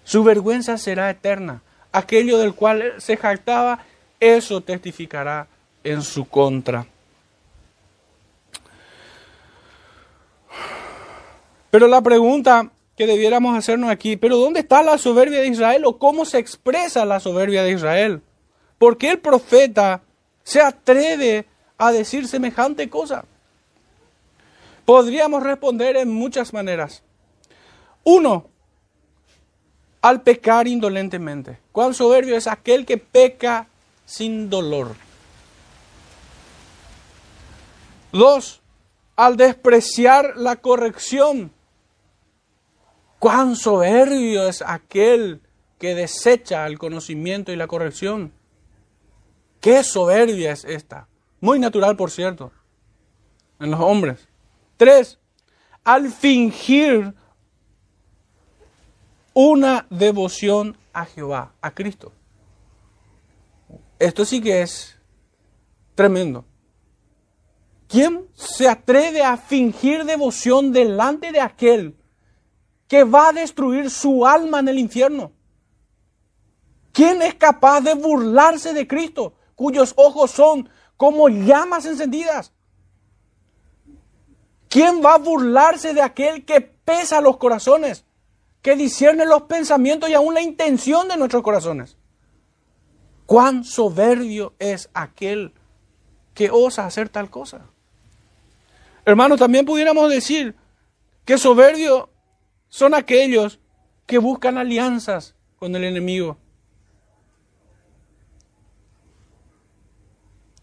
[0.05, 1.63] Su vergüenza será eterna.
[1.93, 3.81] Aquello del cual se jactaba,
[4.21, 5.49] eso testificará
[5.85, 6.87] en su contra.
[11.71, 15.99] Pero la pregunta que debiéramos hacernos aquí, pero ¿dónde está la soberbia de Israel o
[15.99, 18.23] cómo se expresa la soberbia de Israel?
[18.79, 20.03] ¿Por qué el profeta
[20.45, 23.25] se atreve a decir semejante cosa?
[24.85, 27.03] Podríamos responder en muchas maneras.
[28.05, 28.47] Uno,
[30.01, 31.59] al pecar indolentemente.
[31.73, 33.69] ¿Cuán soberbio es aquel que peca
[34.07, 34.95] sin dolor?
[38.13, 38.63] Dos,
[39.17, 41.53] al despreciar la corrección.
[43.19, 45.43] Cuán soberbio es aquel
[45.79, 48.33] que desecha el conocimiento y la corrección.
[49.61, 51.09] Qué soberbia es esta.
[51.41, 52.53] Muy natural, por cierto,
[53.61, 54.29] en los hombres.
[54.77, 55.19] Tres,
[55.85, 57.15] al fingir
[59.35, 62.13] una devoción a Jehová, a Cristo.
[63.99, 64.97] Esto sí que es
[65.95, 66.45] tremendo.
[67.89, 71.97] ¿Quién se atreve a fingir devoción delante de aquel
[72.87, 75.33] que va a destruir su alma en el infierno?
[76.93, 79.35] ¿Quién es capaz de burlarse de Cristo?
[79.59, 82.53] Cuyos ojos son como llamas encendidas.
[84.69, 88.05] ¿Quién va a burlarse de aquel que pesa los corazones,
[88.63, 91.97] que discierne los pensamientos y aún la intención de nuestros corazones?
[93.27, 95.53] ¿Cuán soberbio es aquel
[96.35, 97.63] que osa hacer tal cosa?
[99.05, 100.55] Hermanos, también pudiéramos decir
[101.25, 102.11] que soberbio
[102.69, 103.59] son aquellos
[104.07, 106.39] que buscan alianzas con el enemigo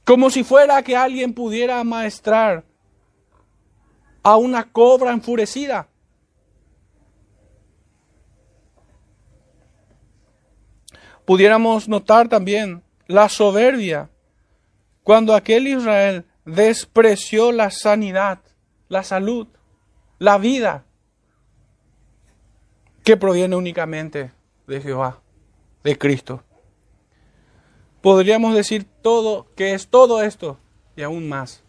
[0.05, 2.63] Como si fuera que alguien pudiera amaestrar
[4.21, 5.87] a una cobra enfurecida.
[11.25, 14.09] Pudiéramos notar también la soberbia
[15.03, 18.39] cuando aquel Israel despreció la sanidad,
[18.89, 19.47] la salud,
[20.19, 20.85] la vida
[23.03, 24.31] que proviene únicamente
[24.67, 25.19] de Jehová,
[25.83, 26.43] de Cristo
[28.05, 30.59] podríamos decir todo, que es todo esto
[30.95, 31.63] y aún más.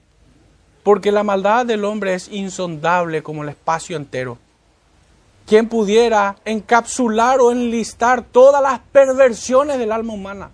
[0.83, 4.37] Porque la maldad del hombre es insondable como el espacio entero.
[5.47, 10.51] ¿Quién pudiera encapsular o enlistar todas las perversiones del alma humana?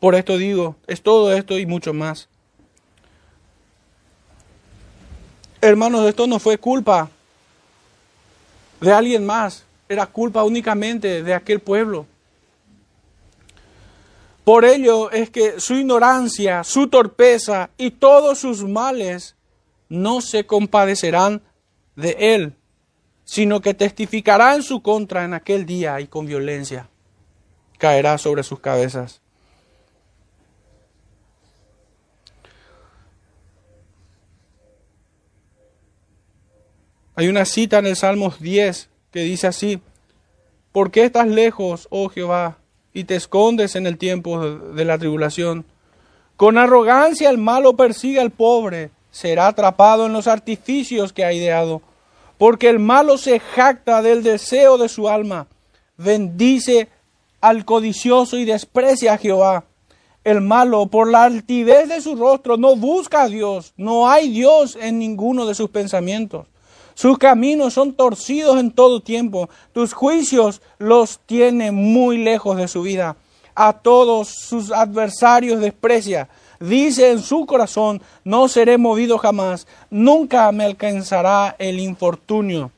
[0.00, 2.28] Por esto digo, es todo esto y mucho más.
[5.60, 7.08] Hermanos, esto no fue culpa
[8.80, 12.06] de alguien más era culpa únicamente de aquel pueblo.
[14.44, 19.34] Por ello es que su ignorancia, su torpeza y todos sus males
[19.88, 21.42] no se compadecerán
[21.96, 22.54] de él,
[23.24, 26.88] sino que testificará en su contra en aquel día y con violencia
[27.76, 29.20] caerá sobre sus cabezas.
[37.16, 39.80] Hay una cita en el Salmos 10 que dice así,
[40.72, 42.58] ¿por qué estás lejos, oh Jehová,
[42.92, 45.64] y te escondes en el tiempo de la tribulación?
[46.36, 51.82] Con arrogancia el malo persigue al pobre, será atrapado en los artificios que ha ideado,
[52.38, 55.48] porque el malo se jacta del deseo de su alma,
[55.96, 56.88] bendice
[57.40, 59.64] al codicioso y desprecia a Jehová.
[60.22, 64.76] El malo, por la altivez de su rostro, no busca a Dios, no hay Dios
[64.80, 66.46] en ninguno de sus pensamientos.
[67.00, 69.48] Sus caminos son torcidos en todo tiempo.
[69.72, 73.16] Tus juicios los tiene muy lejos de su vida.
[73.54, 76.28] A todos sus adversarios desprecia.
[76.58, 82.70] dice en su corazón, no seré movido jamás, nunca me alcanzará el infortunio.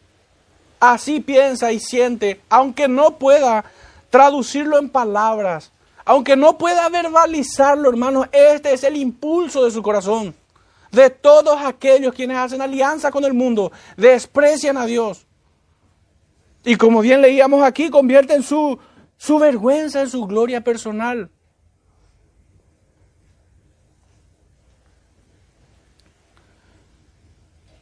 [0.79, 3.65] Así piensa y siente, aunque no pueda
[4.09, 5.73] traducirlo en palabras,
[6.05, 10.33] aunque no pueda verbalizarlo, hermanos, este es el impulso de su corazón.
[10.93, 15.27] De todos aquellos quienes hacen alianza con el mundo, desprecian a Dios.
[16.65, 18.79] Y como bien leíamos aquí, convierten su,
[19.17, 21.31] su vergüenza en su gloria personal.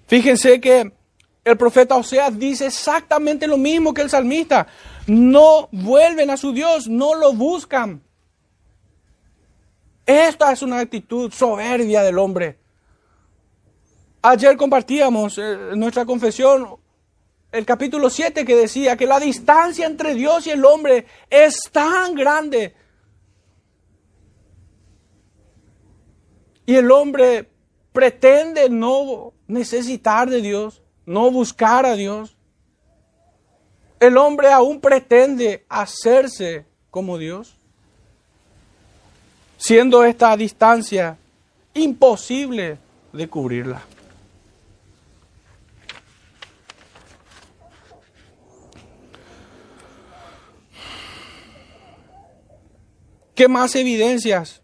[0.07, 0.93] Fíjense que
[1.45, 4.67] el profeta Oseas dice exactamente lo mismo que el salmista.
[5.07, 8.03] No vuelven a su Dios, no lo buscan.
[10.07, 12.59] Esta es una actitud soberbia del hombre.
[14.23, 16.77] Ayer compartíamos en nuestra confesión
[17.53, 22.14] el capítulo 7 que decía que la distancia entre Dios y el hombre es tan
[22.14, 22.75] grande.
[26.66, 27.49] Y el hombre
[27.93, 32.37] pretende no necesitar de Dios, no buscar a Dios.
[33.99, 37.57] El hombre aún pretende hacerse como Dios,
[39.57, 41.16] siendo esta distancia
[41.73, 42.79] imposible
[43.12, 43.83] de cubrirla.
[53.41, 54.61] ¿Qué más evidencias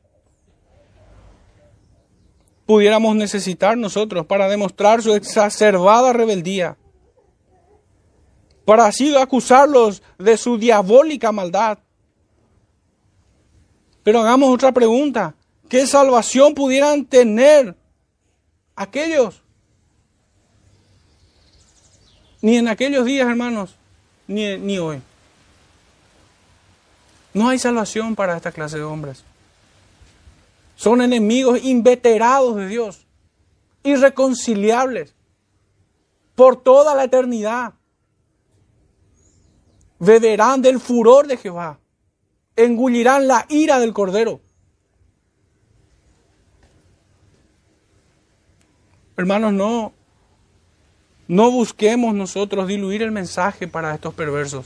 [2.66, 6.77] pudiéramos necesitar nosotros para demostrar su exacerbada rebeldía?
[8.66, 11.79] Para así acusarlos de su diabólica maldad.
[14.03, 15.35] Pero hagamos otra pregunta.
[15.70, 17.74] ¿Qué salvación pudieran tener
[18.74, 19.41] aquellos?
[22.43, 23.74] Ni en aquellos días, hermanos,
[24.27, 25.01] ni, ni hoy.
[27.37, 29.22] No hay salvación para esta clase de hombres.
[30.74, 33.05] Son enemigos inveterados de Dios,
[33.82, 35.14] irreconciliables,
[36.34, 37.74] por toda la eternidad.
[39.99, 41.78] Beberán del furor de Jehová,
[42.57, 44.41] engullirán la ira del Cordero.
[49.18, 49.93] Hermanos, no,
[51.28, 54.64] no busquemos nosotros diluir el mensaje para estos perversos.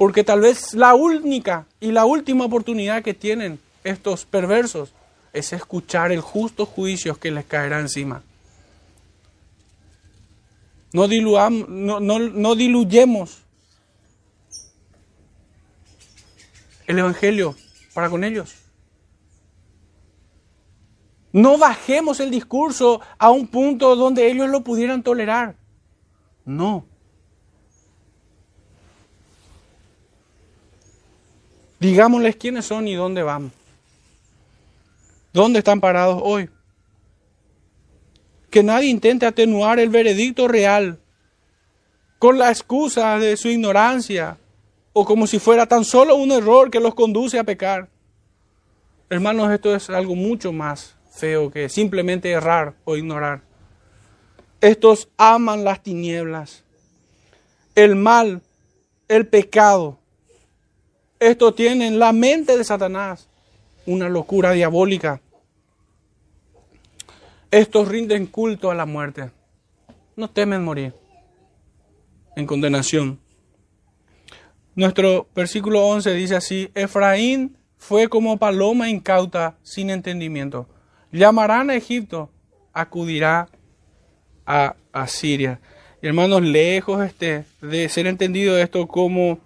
[0.00, 4.94] Porque tal vez la única y la última oportunidad que tienen estos perversos
[5.34, 8.22] es escuchar el justo juicio que les caerá encima.
[10.94, 13.42] No, no, no diluyemos
[16.86, 17.54] el Evangelio
[17.92, 18.54] para con ellos.
[21.30, 25.56] No bajemos el discurso a un punto donde ellos lo pudieran tolerar.
[26.46, 26.86] No.
[31.80, 33.50] Digámosles quiénes son y dónde van.
[35.32, 36.50] ¿Dónde están parados hoy?
[38.50, 41.00] Que nadie intente atenuar el veredicto real
[42.18, 44.36] con la excusa de su ignorancia
[44.92, 47.88] o como si fuera tan solo un error que los conduce a pecar.
[49.08, 53.40] Hermanos, esto es algo mucho más feo que simplemente errar o ignorar.
[54.60, 56.64] Estos aman las tinieblas,
[57.74, 58.42] el mal,
[59.08, 59.99] el pecado,
[61.20, 63.28] esto tiene en la mente de Satanás
[63.86, 65.20] una locura diabólica.
[67.50, 69.30] Estos rinden culto a la muerte.
[70.16, 70.94] No temen morir
[72.36, 73.20] en condenación.
[74.74, 80.68] Nuestro versículo 11 dice así, Efraín fue como paloma incauta sin entendimiento.
[81.12, 82.30] Llamarán a Egipto,
[82.72, 83.48] acudirá
[84.46, 85.60] a Asiria.
[86.00, 89.38] Hermanos, lejos este de ser entendido esto como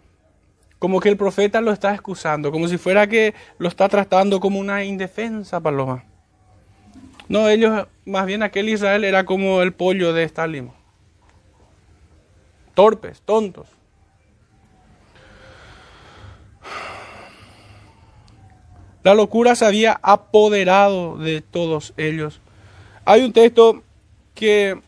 [0.85, 4.61] como que el profeta lo está excusando, como si fuera que lo está tratando como
[4.61, 6.05] una indefensa paloma.
[7.27, 10.71] No, ellos, más bien aquel Israel era como el pollo de Stalin.
[12.75, 13.67] Torpes, tontos.
[19.05, 22.43] La locura se había apoderado de todos ellos.
[23.07, 23.83] Hay un texto
[24.35, 24.79] que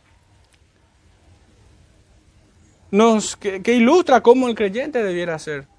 [2.90, 5.74] nos que ilustra cómo el creyente debiera ser.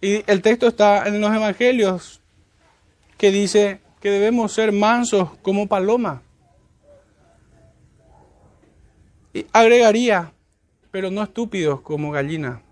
[0.00, 2.20] Y el texto está en los evangelios
[3.16, 6.22] que dice que debemos ser mansos como paloma.
[9.34, 10.32] Y agregaría,
[10.90, 12.62] pero no estúpidos como gallina.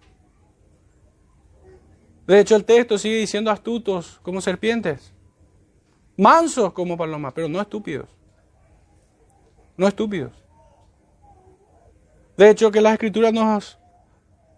[2.26, 5.12] De hecho, el texto sigue diciendo astutos como serpientes.
[6.16, 8.08] Mansos como palomas, pero no estúpidos.
[9.76, 10.32] No estúpidos.
[12.36, 13.78] De hecho, que la escritura nos,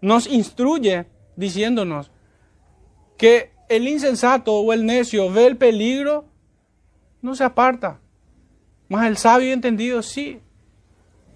[0.00, 1.06] nos instruye
[1.36, 2.10] diciéndonos
[3.18, 6.24] que el insensato o el necio ve el peligro
[7.20, 8.00] no se aparta.
[8.88, 10.40] Más el sabio entendido sí.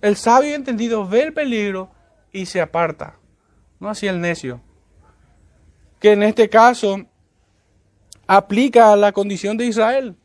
[0.01, 1.91] El sabio entendido ve el peligro
[2.33, 3.17] y se aparta.
[3.79, 4.61] No así el necio.
[6.01, 7.05] Que en este caso
[8.27, 10.17] aplica a la condición de Israel.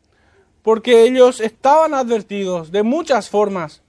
[0.62, 3.82] Porque ellos estaban advertidos de muchas formas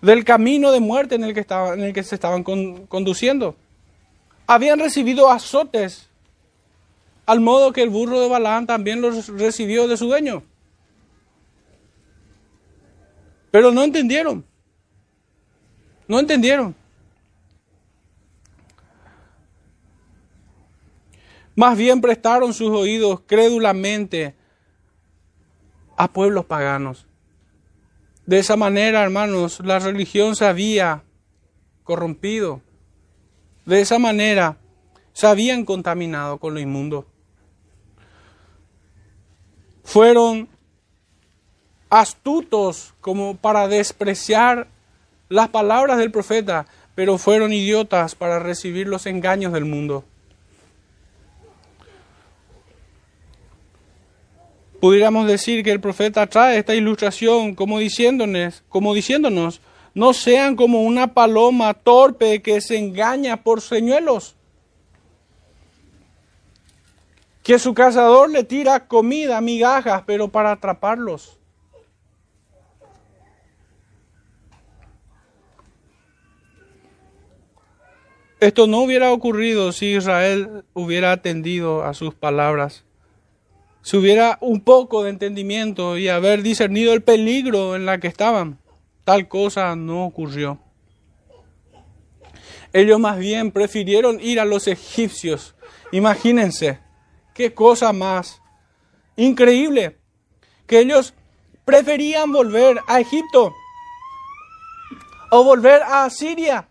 [0.00, 3.56] del camino de muerte en el que, en el que se estaban conduciendo.
[4.46, 6.08] Habían recibido azotes,
[7.26, 10.42] al modo que el burro de Balaán también los recibió de su dueño.
[13.50, 14.44] Pero no entendieron.
[16.08, 16.74] No entendieron.
[21.54, 24.34] Más bien prestaron sus oídos crédulamente
[25.96, 27.06] a pueblos paganos.
[28.24, 31.04] De esa manera, hermanos, la religión se había
[31.84, 32.62] corrompido.
[33.66, 34.56] De esa manera
[35.12, 37.11] se habían contaminado con lo inmundo.
[39.84, 40.48] Fueron
[41.90, 44.68] astutos como para despreciar
[45.28, 50.04] las palabras del profeta, pero fueron idiotas para recibir los engaños del mundo.
[54.80, 59.60] Pudiéramos decir que el profeta trae esta ilustración como diciéndonos, como diciéndonos,
[59.94, 64.34] no sean como una paloma torpe que se engaña por señuelos,
[67.42, 71.38] que su cazador le tira comida, migajas, pero para atraparlos.
[78.38, 82.84] Esto no hubiera ocurrido si Israel hubiera atendido a sus palabras.
[83.82, 88.58] Si hubiera un poco de entendimiento y haber discernido el peligro en la que estaban,
[89.04, 90.58] tal cosa no ocurrió.
[92.72, 95.54] Ellos más bien prefirieron ir a los egipcios.
[95.92, 96.80] Imagínense,
[97.34, 98.40] qué cosa más
[99.16, 99.98] increíble,
[100.66, 101.14] que ellos
[101.64, 103.54] preferían volver a Egipto
[105.30, 106.68] o volver a Siria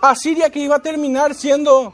[0.00, 1.92] Asiria que iba a terminar siendo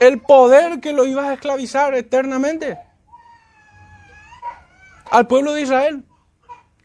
[0.00, 2.78] el poder que lo iba a esclavizar eternamente
[5.10, 6.04] al pueblo de Israel,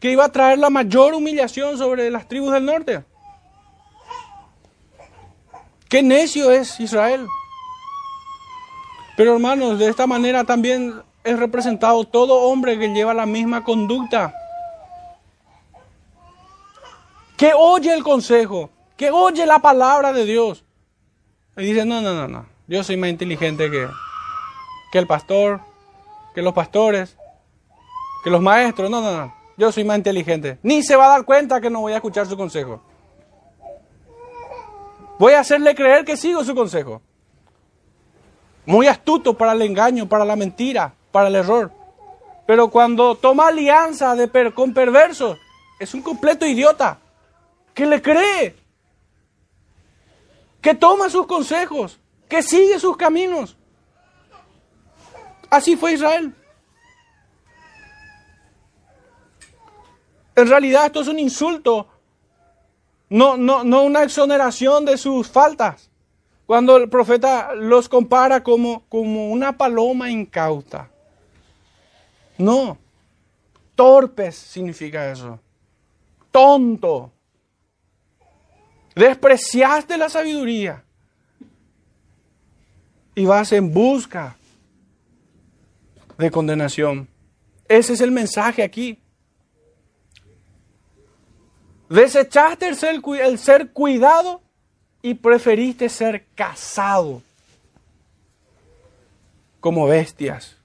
[0.00, 3.04] que iba a traer la mayor humillación sobre las tribus del norte.
[5.88, 7.26] Qué necio es Israel.
[9.16, 14.34] Pero hermanos, de esta manera también es representado todo hombre que lleva la misma conducta,
[17.36, 20.64] que oye el consejo, que oye la palabra de Dios.
[21.56, 23.86] Y dice, no, no, no, no, yo soy más inteligente que,
[24.90, 25.60] que el pastor,
[26.34, 27.16] que los pastores,
[28.24, 30.58] que los maestros, no, no, no, yo soy más inteligente.
[30.62, 32.80] Ni se va a dar cuenta que no voy a escuchar su consejo.
[35.18, 37.02] Voy a hacerle creer que sigo su consejo.
[38.64, 41.72] Muy astuto para el engaño, para la mentira, para el error.
[42.46, 45.38] Pero cuando toma alianza de con perversos,
[45.78, 46.98] es un completo idiota
[47.74, 48.56] que le cree
[50.60, 51.98] que toma sus consejos,
[52.28, 53.56] que sigue sus caminos.
[55.50, 56.34] Así fue Israel.
[60.34, 61.88] En realidad esto es un insulto,
[63.10, 65.90] no, no, no una exoneración de sus faltas.
[66.46, 70.90] Cuando el profeta los compara como, como una paloma incauta.
[72.36, 72.76] No,
[73.74, 75.38] torpes significa eso.
[76.30, 77.12] Tonto.
[78.94, 80.84] Despreciaste la sabiduría
[83.14, 84.36] y vas en busca
[86.18, 87.08] de condenación.
[87.68, 89.00] Ese es el mensaje aquí.
[91.88, 94.41] Desechaste el ser, el ser cuidado
[95.02, 97.22] y preferiste ser cazado
[99.60, 100.56] como bestias.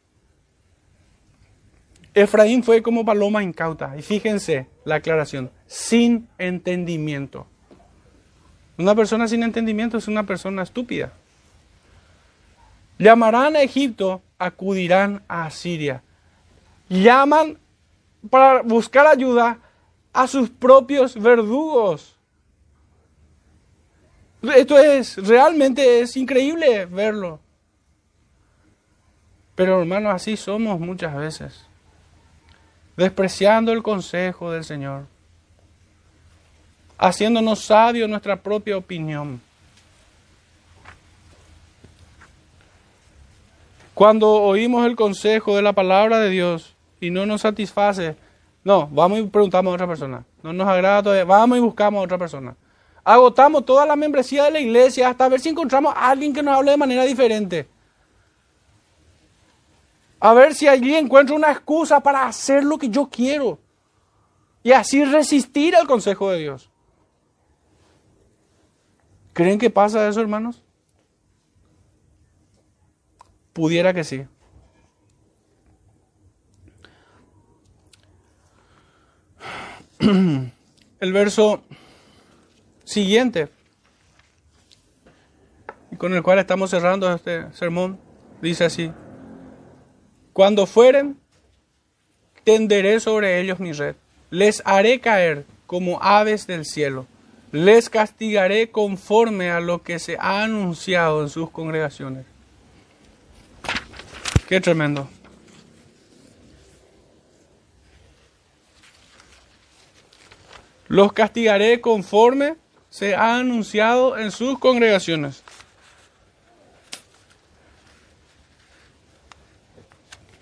[2.13, 3.95] Efraín fue como paloma incauta.
[3.97, 7.45] Y fíjense la aclaración, sin entendimiento.
[8.77, 11.13] Una persona sin entendimiento es una persona estúpida.
[12.97, 16.01] Llamarán a Egipto, acudirán a Siria.
[16.89, 17.59] Llaman
[18.31, 19.59] para buscar ayuda
[20.13, 22.16] a sus propios verdugos.
[24.41, 27.39] Esto es, realmente es increíble verlo.
[29.55, 31.65] Pero hermanos, así somos muchas veces.
[32.95, 35.05] Despreciando el consejo del Señor
[36.97, 39.39] haciéndonos sabios nuestra propia opinión.
[43.93, 48.15] Cuando oímos el consejo de la palabra de Dios y no nos satisface,
[48.63, 50.23] no, vamos y preguntamos a otra persona.
[50.43, 52.55] No nos agrada vamos y buscamos a otra persona.
[53.07, 56.57] Agotamos toda la membresía de la iglesia hasta ver si encontramos a alguien que nos
[56.57, 57.65] hable de manera diferente.
[60.19, 63.59] A ver si allí encuentro una excusa para hacer lo que yo quiero.
[64.61, 66.69] Y así resistir al consejo de Dios.
[69.31, 70.61] ¿Creen que pasa eso, hermanos?
[73.53, 74.27] Pudiera que sí.
[80.99, 81.63] El verso
[82.87, 83.49] siguiente,
[85.91, 87.99] y con el cual estamos cerrando este sermón,
[88.41, 88.91] dice así,
[90.31, 91.19] cuando fueren,
[92.45, 93.95] tenderé sobre ellos mi red,
[94.29, 97.07] les haré caer como aves del cielo,
[97.51, 102.25] les castigaré conforme a lo que se ha anunciado en sus congregaciones.
[104.47, 105.09] Qué tremendo.
[110.87, 112.55] Los castigaré conforme
[112.89, 115.43] se ha anunciado en sus congregaciones.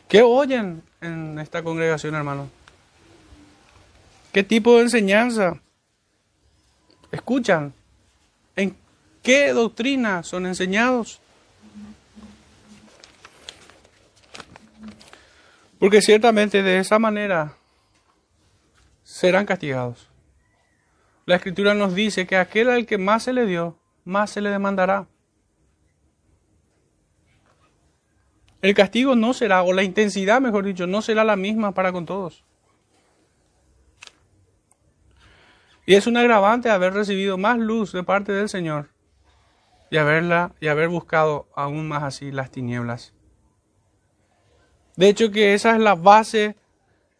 [0.08, 2.50] ¿Qué oyen en esta congregación, hermano?
[4.32, 5.60] ¿Qué tipo de enseñanza
[7.12, 7.74] escuchan?
[8.56, 8.76] ¿En
[9.24, 11.20] qué doctrina son enseñados?
[15.80, 17.54] Porque ciertamente de esa manera
[19.04, 20.08] serán castigados.
[21.26, 24.50] La escritura nos dice que aquel al que más se le dio, más se le
[24.50, 25.08] demandará.
[28.62, 32.06] El castigo no será, o la intensidad, mejor dicho, no será la misma para con
[32.06, 32.44] todos.
[35.86, 38.90] Y es un agravante haber recibido más luz de parte del Señor
[39.92, 43.14] y haberla y haber buscado aún más así las tinieblas.
[44.96, 46.56] De hecho que esa es la base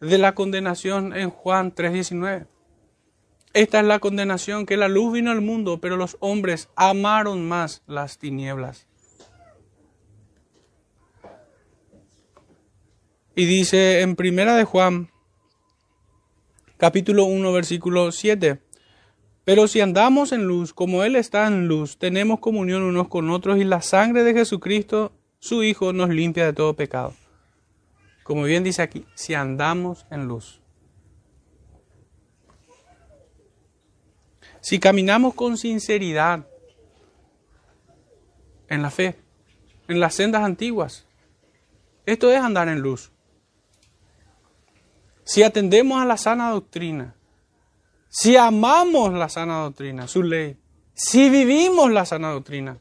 [0.00, 2.46] de la condenación en Juan 3:19.
[3.56, 7.82] Esta es la condenación, que la luz vino al mundo, pero los hombres amaron más
[7.86, 8.86] las tinieblas.
[13.34, 15.08] Y dice en Primera de Juan,
[16.76, 18.60] capítulo 1, versículo 7,
[19.46, 23.56] pero si andamos en luz, como Él está en luz, tenemos comunión unos con otros
[23.56, 27.14] y la sangre de Jesucristo, su Hijo, nos limpia de todo pecado.
[28.22, 30.60] Como bien dice aquí, si andamos en luz.
[34.66, 36.44] Si caminamos con sinceridad
[38.68, 39.16] en la fe,
[39.86, 41.06] en las sendas antiguas,
[42.04, 43.12] esto es andar en luz.
[45.22, 47.14] Si atendemos a la sana doctrina,
[48.08, 50.58] si amamos la sana doctrina, su ley,
[50.94, 52.80] si vivimos la sana doctrina,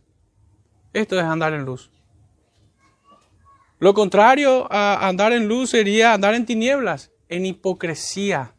[0.91, 1.91] esto es andar en luz.
[3.77, 8.54] Lo contrario a andar en luz sería andar en tinieblas, en hipocresía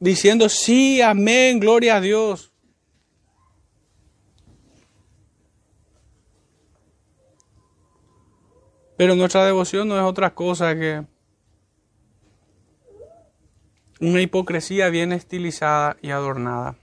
[0.00, 2.52] diciendo, sí, amén, gloria a Dios.
[8.96, 11.04] Pero nuestra devoción no es otra cosa que
[14.00, 16.76] una hipocresía bien estilizada y adornada.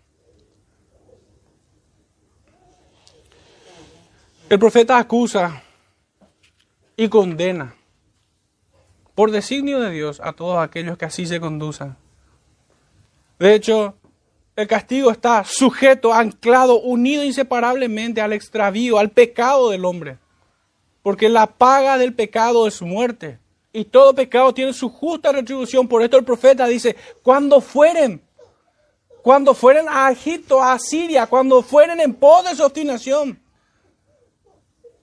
[4.49, 5.61] El profeta acusa
[6.95, 7.75] y condena
[9.13, 11.97] por designio de Dios a todos aquellos que así se conduzcan.
[13.39, 13.95] De hecho,
[14.55, 20.17] el castigo está sujeto, anclado, unido inseparablemente al extravío, al pecado del hombre.
[21.03, 23.39] Porque la paga del pecado es muerte.
[23.71, 25.87] Y todo pecado tiene su justa retribución.
[25.87, 28.19] Por esto el profeta dice, cuando fueren,
[29.21, 33.39] cuando fueren a Egipto, a Siria, cuando fueren en pos de su obstinación.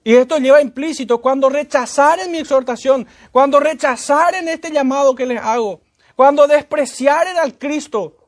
[0.03, 5.81] Y esto lleva implícito, cuando rechazaren mi exhortación, cuando rechazaren este llamado que les hago,
[6.15, 8.24] cuando despreciaren al Cristo,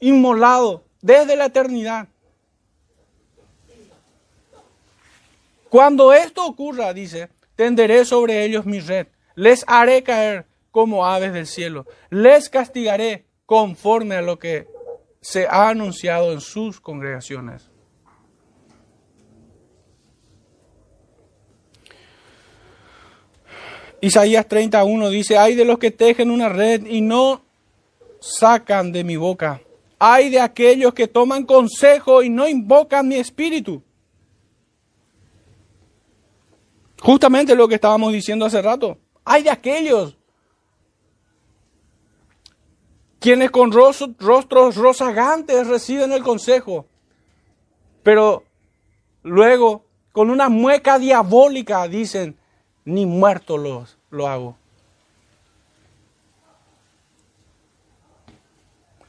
[0.00, 2.08] inmolado desde la eternidad.
[5.68, 11.46] Cuando esto ocurra, dice, tenderé sobre ellos mi red, les haré caer como aves del
[11.46, 14.66] cielo, les castigaré conforme a lo que
[15.20, 17.68] se ha anunciado en sus congregaciones.
[24.00, 27.42] Isaías 31 dice, hay de los que tejen una red y no
[28.20, 29.60] sacan de mi boca
[30.06, 33.82] hay de aquellos que toman consejo y no invocan mi espíritu.
[37.00, 38.98] Justamente lo que estábamos diciendo hace rato.
[39.24, 40.18] Hay de aquellos
[43.18, 46.86] quienes con rostros rozagantes reciben el consejo,
[48.02, 48.44] pero
[49.22, 52.36] luego con una mueca diabólica dicen,
[52.84, 54.58] ni muerto los, lo hago.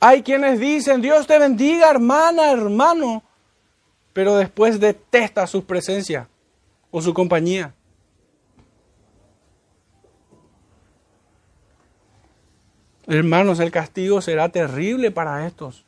[0.08, 3.24] Hay quienes dicen, Dios te bendiga, hermana, hermano,
[4.14, 6.28] pero después detesta su presencia
[6.92, 7.74] o su compañía.
[13.08, 15.84] Hermanos, el castigo será terrible para estos.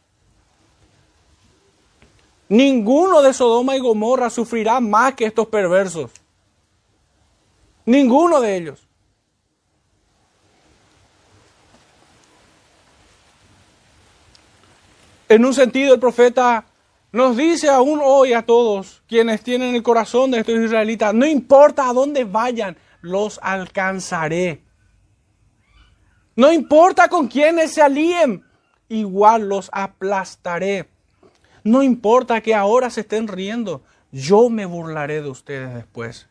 [2.49, 6.09] Ninguno de Sodoma y Gomorra sufrirá más que estos perversos.
[7.85, 8.86] Ninguno de ellos.
[15.29, 16.65] En un sentido, el profeta
[17.11, 21.89] nos dice aún hoy a todos quienes tienen el corazón de estos israelitas, no importa
[21.89, 24.61] a dónde vayan, los alcanzaré.
[26.35, 28.45] No importa con quiénes se alíen,
[28.89, 30.89] igual los aplastaré.
[31.63, 36.27] No importa que ahora se estén riendo, yo me burlaré de ustedes después.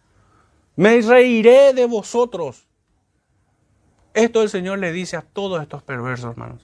[0.77, 2.67] Me reiré de vosotros.
[4.15, 6.63] Esto el Señor le dice a todos estos perversos, hermanos.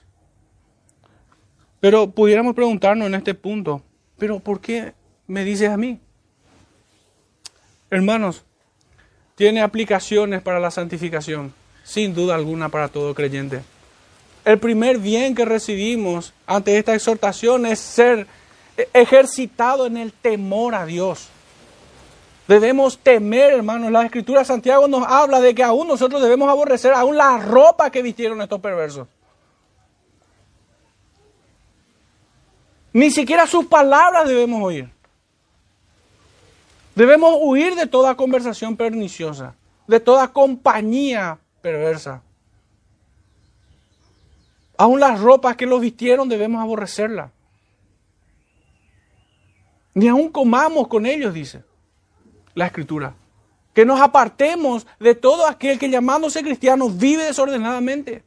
[1.83, 3.81] Pero pudiéramos preguntarnos en este punto,
[4.17, 4.93] pero ¿por qué
[5.27, 5.99] me dices a mí?
[7.89, 8.45] Hermanos,
[9.35, 11.53] tiene aplicaciones para la santificación,
[11.83, 13.63] sin duda alguna para todo creyente.
[14.45, 18.27] El primer bien que recibimos ante esta exhortación es ser
[18.93, 21.27] ejercitado en el temor a Dios.
[22.47, 23.91] Debemos temer, hermanos.
[23.91, 27.91] La escritura de Santiago nos habla de que aún nosotros debemos aborrecer aún la ropa
[27.91, 29.05] que vistieron estos perversos.
[32.93, 34.89] Ni siquiera sus palabras debemos oír.
[36.95, 39.55] Debemos huir de toda conversación perniciosa,
[39.87, 42.21] de toda compañía perversa.
[44.77, 47.31] Aún las ropas que los vistieron debemos aborrecerlas.
[49.95, 51.63] Ni aún comamos con ellos, dice
[52.53, 53.15] la escritura.
[53.73, 58.23] Que nos apartemos de todo aquel que llamándose cristiano vive desordenadamente.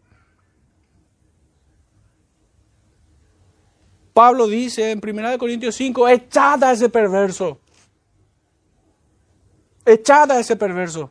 [4.17, 7.61] Pablo dice en 1 Corintios 5, echada a ese perverso.
[9.85, 11.11] Echada a ese perverso.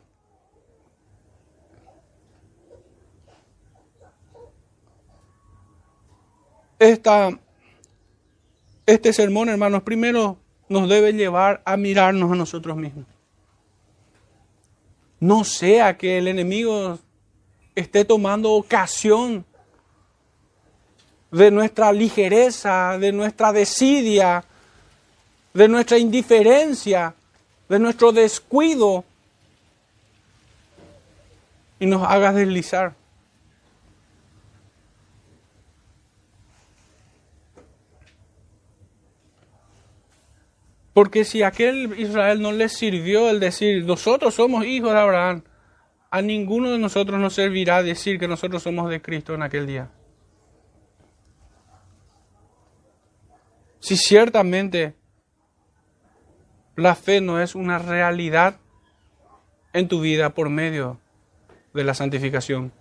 [6.80, 7.30] Esta,
[8.86, 10.38] este sermón, hermanos, primero
[10.68, 13.06] nos debe llevar a mirarnos a nosotros mismos.
[15.20, 16.98] No sea que el enemigo
[17.76, 19.46] esté tomando ocasión
[21.36, 24.42] de nuestra ligereza, de nuestra desidia,
[25.52, 27.14] de nuestra indiferencia,
[27.68, 29.04] de nuestro descuido
[31.78, 32.94] y nos haga deslizar.
[40.94, 45.42] Porque si aquel Israel no les sirvió el decir, nosotros somos hijos de Abraham,
[46.10, 49.90] a ninguno de nosotros nos servirá decir que nosotros somos de Cristo en aquel día.
[53.86, 54.96] Si ciertamente
[56.74, 58.58] la fe no es una realidad
[59.72, 60.98] en tu vida por medio
[61.72, 62.72] de la santificación.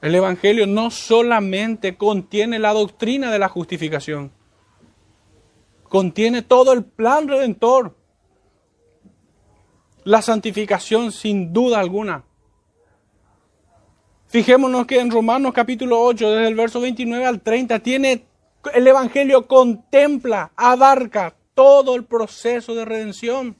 [0.00, 4.30] El Evangelio no solamente contiene la doctrina de la justificación,
[5.88, 7.96] contiene todo el plan redentor.
[10.04, 12.22] La santificación sin duda alguna.
[14.28, 18.27] Fijémonos que en Romanos capítulo 8, desde el verso 29 al 30, tiene
[18.74, 23.56] el Evangelio contempla, abarca todo el proceso de redención.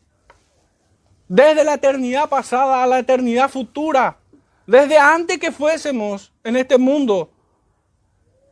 [1.29, 4.19] Desde la eternidad pasada a la eternidad futura.
[4.67, 7.31] Desde antes que fuésemos en este mundo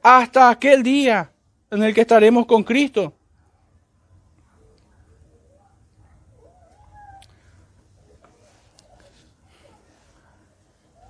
[0.03, 1.31] hasta aquel día
[1.71, 3.13] en el que estaremos con Cristo.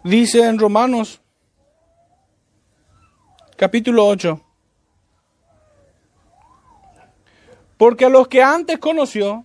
[0.02, 1.20] Dice en Romanos
[3.56, 4.45] capítulo 8,
[7.76, 9.44] Porque a los que antes conoció,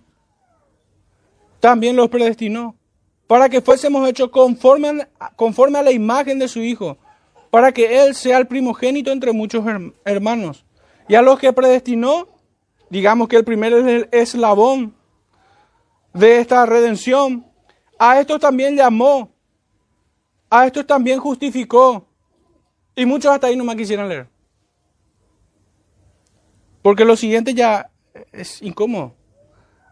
[1.60, 2.76] también los predestinó,
[3.26, 5.06] para que fuésemos hechos conforme,
[5.36, 6.98] conforme a la imagen de su Hijo,
[7.50, 9.64] para que Él sea el primogénito entre muchos
[10.04, 10.64] hermanos.
[11.08, 12.28] Y a los que predestinó,
[12.90, 14.94] digamos que el primero es el eslabón
[16.12, 17.46] de esta redención,
[17.98, 19.30] a estos también llamó,
[20.50, 22.04] a estos también justificó.
[22.96, 24.28] Y muchos hasta ahí no me quisieran leer.
[26.82, 27.91] Porque lo siguiente ya
[28.32, 29.14] es incómodo.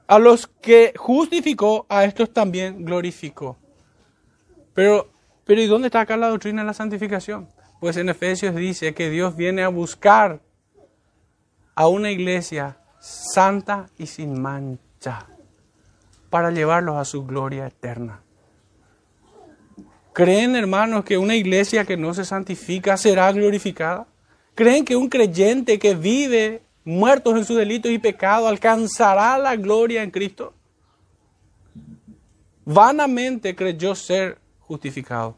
[0.07, 3.57] A los que justificó, a estos también glorificó.
[4.75, 5.11] Pero,
[5.45, 7.49] pero ¿y dónde está acá la doctrina de la santificación?
[7.81, 10.41] Pues en Efesios dice que Dios viene a buscar
[11.75, 15.27] a una iglesia santa y sin mancha
[16.29, 18.23] para llevarlos a su gloria eterna.
[20.13, 24.07] ¿Creen, hermanos, que una iglesia que no se santifica será glorificada?
[24.55, 30.03] ¿Creen que un creyente que vive muertos en sus delitos y pecados, alcanzará la gloria
[30.03, 30.53] en Cristo?
[32.65, 35.37] Vanamente creyó ser justificado.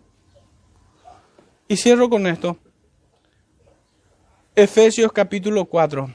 [1.68, 2.56] Y cierro con esto.
[4.54, 6.12] Efesios capítulo 4.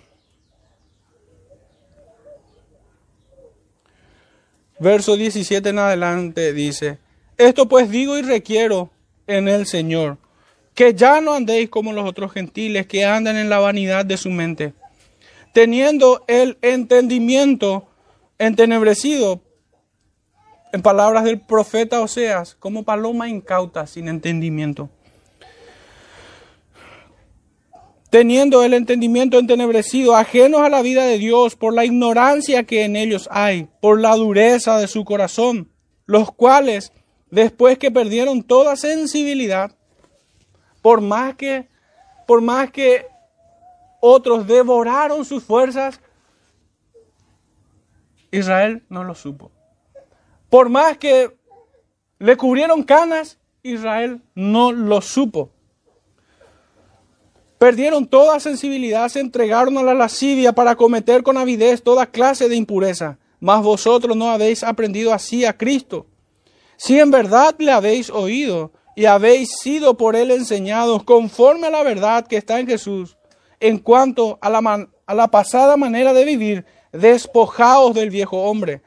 [4.79, 6.99] Verso 17 en adelante dice,
[7.35, 8.91] esto pues digo y requiero
[9.25, 10.17] en el Señor,
[10.75, 14.29] que ya no andéis como los otros gentiles que andan en la vanidad de su
[14.29, 14.73] mente,
[15.57, 17.87] teniendo el entendimiento
[18.37, 19.41] entenebrecido,
[20.71, 24.91] en palabras del profeta Oseas, como paloma incauta sin entendimiento.
[28.11, 32.95] Teniendo el entendimiento entenebrecido, ajenos a la vida de Dios por la ignorancia que en
[32.95, 35.71] ellos hay, por la dureza de su corazón,
[36.05, 36.93] los cuales,
[37.31, 39.71] después que perdieron toda sensibilidad,
[40.83, 41.67] por más que,
[42.27, 43.07] por más que
[44.01, 45.99] otros devoraron sus fuerzas,
[48.31, 49.51] Israel no lo supo.
[50.49, 51.35] Por más que
[52.19, 55.51] le cubrieron canas, Israel no lo supo.
[57.57, 62.55] Perdieron toda sensibilidad, se entregaron a la lascivia para cometer con avidez toda clase de
[62.55, 63.17] impureza.
[63.39, 66.05] Mas vosotros no habéis aprendido así a Cristo.
[66.75, 71.83] Si en verdad le habéis oído y habéis sido por él enseñados conforme a la
[71.83, 73.16] verdad que está en Jesús,
[73.59, 78.81] en cuanto a la, a la pasada manera de vivir, despojaos del viejo hombre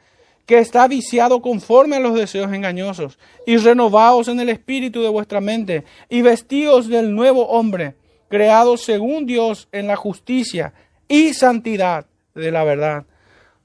[0.45, 5.39] que está viciado conforme a los deseos engañosos, y renovaos en el espíritu de vuestra
[5.39, 7.95] mente, y vestíos del nuevo hombre,
[8.27, 10.73] creado según Dios en la justicia
[11.07, 12.05] y santidad
[12.35, 13.05] de la verdad.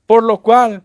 [0.06, 0.84] Por lo cual,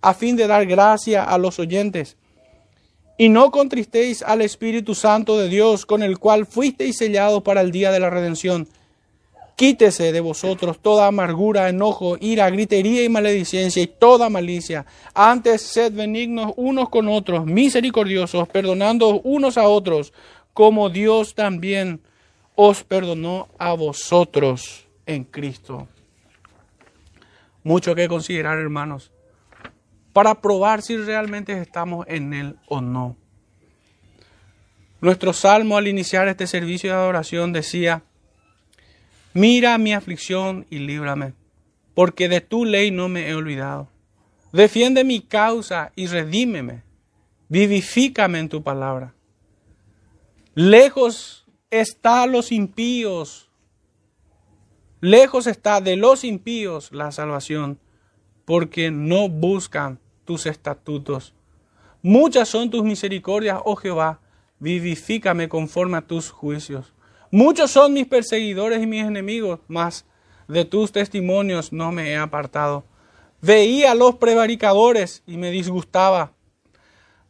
[0.00, 2.16] a fin de dar gracia a los oyentes.
[3.16, 7.72] Y no contristéis al Espíritu Santo de Dios, con el cual fuisteis sellados para el
[7.72, 8.68] día de la redención.
[9.56, 14.86] Quítese de vosotros toda amargura, enojo, ira, gritería y maledicencia y toda malicia.
[15.14, 20.12] Antes sed benignos unos con otros, misericordiosos, perdonando unos a otros,
[20.54, 22.00] como Dios también
[22.54, 25.88] os perdonó a vosotros en Cristo.
[27.64, 29.10] Mucho que considerar, hermanos,
[30.12, 33.16] para probar si realmente estamos en Él o no.
[35.00, 38.02] Nuestro salmo al iniciar este servicio de adoración decía,
[39.32, 41.34] Mira mi aflicción y líbrame,
[41.94, 43.88] porque de tu ley no me he olvidado.
[44.52, 46.82] Defiende mi causa y redímeme.
[47.48, 49.14] Vivifícame en tu palabra.
[50.54, 53.48] Lejos está los impíos.
[55.00, 57.78] Lejos está de los impíos la salvación,
[58.48, 61.34] porque no buscan tus estatutos.
[62.00, 64.20] Muchas son tus misericordias, oh Jehová,
[64.58, 66.94] vivifícame conforme a tus juicios.
[67.30, 70.06] Muchos son mis perseguidores y mis enemigos, mas
[70.48, 72.84] de tus testimonios no me he apartado.
[73.42, 76.32] Veía a los prevaricadores y me disgustaba,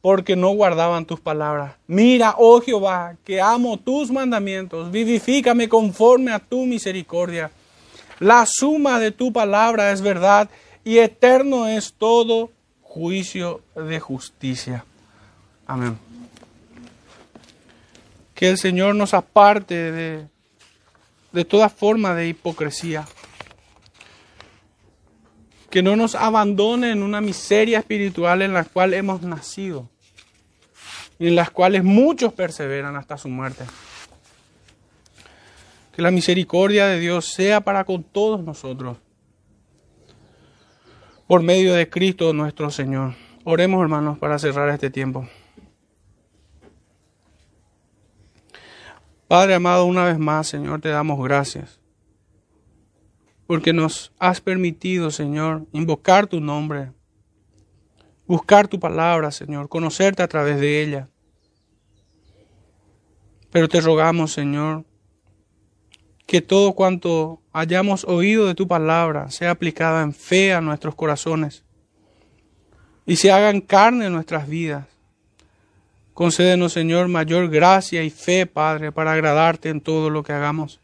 [0.00, 1.74] porque no guardaban tus palabras.
[1.88, 7.50] Mira, oh Jehová, que amo tus mandamientos, vivifícame conforme a tu misericordia.
[8.20, 10.48] La suma de tu palabra es verdad
[10.88, 12.50] y eterno es todo
[12.82, 14.84] juicio de justicia.
[15.66, 15.98] Amén
[18.38, 20.28] que el Señor nos aparte de,
[21.32, 23.04] de toda forma de hipocresía.
[25.70, 29.88] Que no nos abandone en una miseria espiritual en la cual hemos nacido
[31.18, 33.64] y en las cuales muchos perseveran hasta su muerte.
[35.96, 38.98] Que la misericordia de Dios sea para con todos nosotros
[41.28, 43.14] por medio de Cristo nuestro Señor.
[43.44, 45.28] Oremos hermanos para cerrar este tiempo.
[49.28, 51.80] Padre amado, una vez más, Señor, te damos gracias.
[53.46, 56.92] Porque nos has permitido, Señor, invocar tu nombre,
[58.26, 61.10] buscar tu palabra, Señor, conocerte a través de ella.
[63.50, 64.86] Pero te rogamos, Señor,
[66.28, 71.64] que todo cuanto hayamos oído de tu palabra sea aplicada en fe a nuestros corazones
[73.04, 74.84] y se hagan carne en nuestras vidas
[76.18, 80.80] Concédenos, Señor, mayor gracia y fe, Padre, para agradarte en todo lo que hagamos.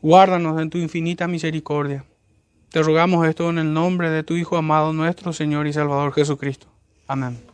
[0.00, 2.06] Guárdanos en tu infinita misericordia.
[2.70, 6.66] Te rogamos esto en el nombre de tu Hijo amado, nuestro Señor y Salvador Jesucristo.
[7.06, 7.47] Amén.